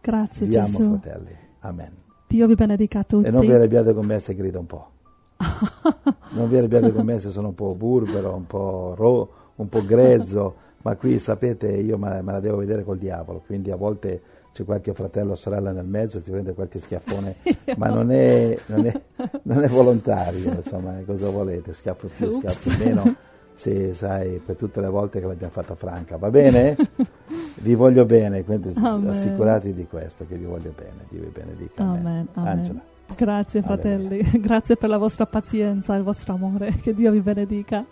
Grazie 0.00 0.46
Vi 0.46 0.56
amo, 0.56 0.66
Gesù. 0.66 0.98
fratelli. 0.98 1.36
Amen. 1.60 1.92
Dio 2.26 2.46
vi 2.46 2.54
benedica 2.54 3.00
a 3.00 3.04
tutti. 3.04 3.26
E 3.26 3.30
non 3.30 3.40
vi 3.40 3.52
arrabbiate 3.52 3.92
con 3.92 4.06
me 4.06 4.18
se 4.20 4.34
grido 4.34 4.60
un 4.60 4.66
po'. 4.66 4.90
non 6.30 6.48
vi 6.48 6.56
arrabbiate 6.56 6.92
con 6.92 7.04
me 7.04 7.18
se 7.18 7.30
sono 7.30 7.48
un 7.48 7.54
po' 7.54 7.74
burbero, 7.74 8.34
un 8.34 8.46
po', 8.46 8.94
ro- 8.96 9.30
un 9.56 9.68
po' 9.68 9.84
grezzo, 9.84 10.54
ma 10.82 10.96
qui 10.96 11.18
sapete 11.18 11.68
io 11.68 11.98
me, 11.98 12.22
me 12.22 12.32
la 12.32 12.40
devo 12.40 12.56
vedere 12.56 12.84
col 12.84 12.98
diavolo, 12.98 13.42
quindi 13.44 13.70
a 13.70 13.76
volte 13.76 14.20
c'è 14.52 14.64
qualche 14.64 14.92
fratello 14.94 15.32
o 15.32 15.36
sorella 15.36 15.70
nel 15.72 15.86
mezzo, 15.86 16.20
si 16.20 16.30
prende 16.30 16.54
qualche 16.54 16.78
schiaffone, 16.78 17.36
ma 17.76 17.88
non 17.88 18.10
è, 18.10 18.58
non 18.66 18.86
è- 18.86 19.00
non 19.42 19.62
è 19.62 19.68
volontario, 19.68 20.52
insomma, 20.52 20.94
cosa 21.06 21.28
volete, 21.28 21.72
schiaffo 21.72 22.08
più, 22.16 22.32
schiaffo 22.32 22.70
meno, 22.82 23.14
sì, 23.54 23.94
sai, 23.94 24.40
per 24.44 24.56
tutte 24.56 24.80
le 24.80 24.88
volte 24.88 25.20
che 25.20 25.26
l'abbiamo 25.26 25.52
fatta 25.52 25.74
franca, 25.74 26.16
va 26.16 26.30
bene? 26.30 26.76
Vi 27.60 27.74
voglio 27.74 28.06
bene, 28.06 28.42
quindi 28.42 28.72
Amen. 28.76 29.10
assicuratevi 29.10 29.74
di 29.74 29.86
questo, 29.86 30.26
che 30.26 30.34
vi 30.36 30.44
voglio 30.44 30.72
bene, 30.74 31.04
Dio 31.10 31.20
vi 31.20 31.28
benedica. 31.28 31.82
Amen. 31.82 32.26
Amen. 32.32 32.58
Angela. 32.58 32.80
Grazie 33.14 33.60
fratelli, 33.60 34.22
grazie 34.40 34.76
per 34.76 34.88
la 34.88 34.96
vostra 34.96 35.26
pazienza 35.26 35.94
e 35.94 35.98
il 35.98 36.04
vostro 36.04 36.34
amore, 36.34 36.76
che 36.80 36.94
Dio 36.94 37.10
vi 37.10 37.20
benedica. 37.20 37.84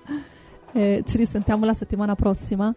E 0.73 1.03
ci 1.07 1.17
risentiamo 1.17 1.65
la 1.65 1.75
settimana 1.75 2.15
prossima. 2.15 2.75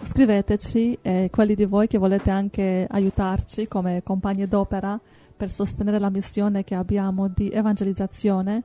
Scriveteci 0.00 0.98
eh, 1.02 1.28
quelli 1.30 1.54
di 1.54 1.64
voi 1.64 1.86
che 1.88 1.98
volete 1.98 2.30
anche 2.30 2.86
aiutarci 2.88 3.66
come 3.66 4.02
compagni 4.04 4.46
d'opera 4.46 4.98
per 5.36 5.50
sostenere 5.50 5.98
la 5.98 6.10
missione 6.10 6.64
che 6.64 6.74
abbiamo 6.74 7.28
di 7.28 7.50
evangelizzazione 7.50 8.62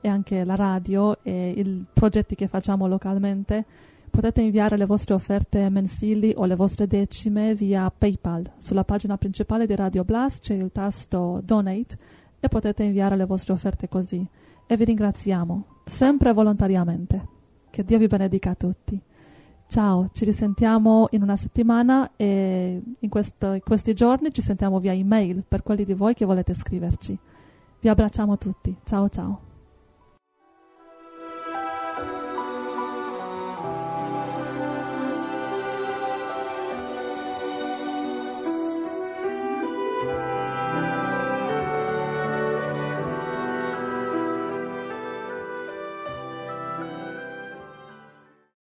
e 0.00 0.08
anche 0.08 0.44
la 0.44 0.56
radio 0.56 1.18
e 1.22 1.50
i 1.50 1.84
progetti 1.92 2.34
che 2.34 2.48
facciamo 2.48 2.86
localmente. 2.86 3.64
Potete 4.10 4.42
inviare 4.42 4.76
le 4.76 4.84
vostre 4.84 5.14
offerte 5.14 5.68
mensili 5.70 6.34
o 6.36 6.44
le 6.44 6.54
vostre 6.54 6.86
decime 6.86 7.54
via 7.54 7.90
PayPal. 7.90 8.52
Sulla 8.58 8.84
pagina 8.84 9.16
principale 9.16 9.66
di 9.66 9.74
Radio 9.74 10.04
Blast 10.04 10.42
c'è 10.44 10.54
il 10.54 10.70
tasto 10.70 11.40
Donate 11.42 11.96
e 12.38 12.48
potete 12.48 12.82
inviare 12.82 13.16
le 13.16 13.24
vostre 13.24 13.54
offerte 13.54 13.88
così. 13.88 14.24
E 14.66 14.76
vi 14.76 14.84
ringraziamo, 14.84 15.64
sempre 15.86 16.32
volontariamente. 16.32 17.31
Che 17.72 17.84
Dio 17.84 17.96
vi 17.96 18.06
benedica 18.06 18.50
a 18.50 18.54
tutti. 18.54 19.00
Ciao, 19.66 20.10
ci 20.12 20.26
risentiamo 20.26 21.08
in 21.12 21.22
una 21.22 21.36
settimana 21.36 22.10
e 22.16 22.82
in, 22.98 23.08
questo, 23.08 23.54
in 23.54 23.62
questi 23.64 23.94
giorni 23.94 24.30
ci 24.30 24.42
sentiamo 24.42 24.78
via 24.78 24.92
email 24.92 25.42
per 25.48 25.62
quelli 25.62 25.86
di 25.86 25.94
voi 25.94 26.12
che 26.12 26.26
volete 26.26 26.52
scriverci. 26.52 27.18
Vi 27.80 27.88
abbracciamo 27.88 28.36
tutti. 28.36 28.76
Ciao 28.84 29.08
ciao. 29.08 29.51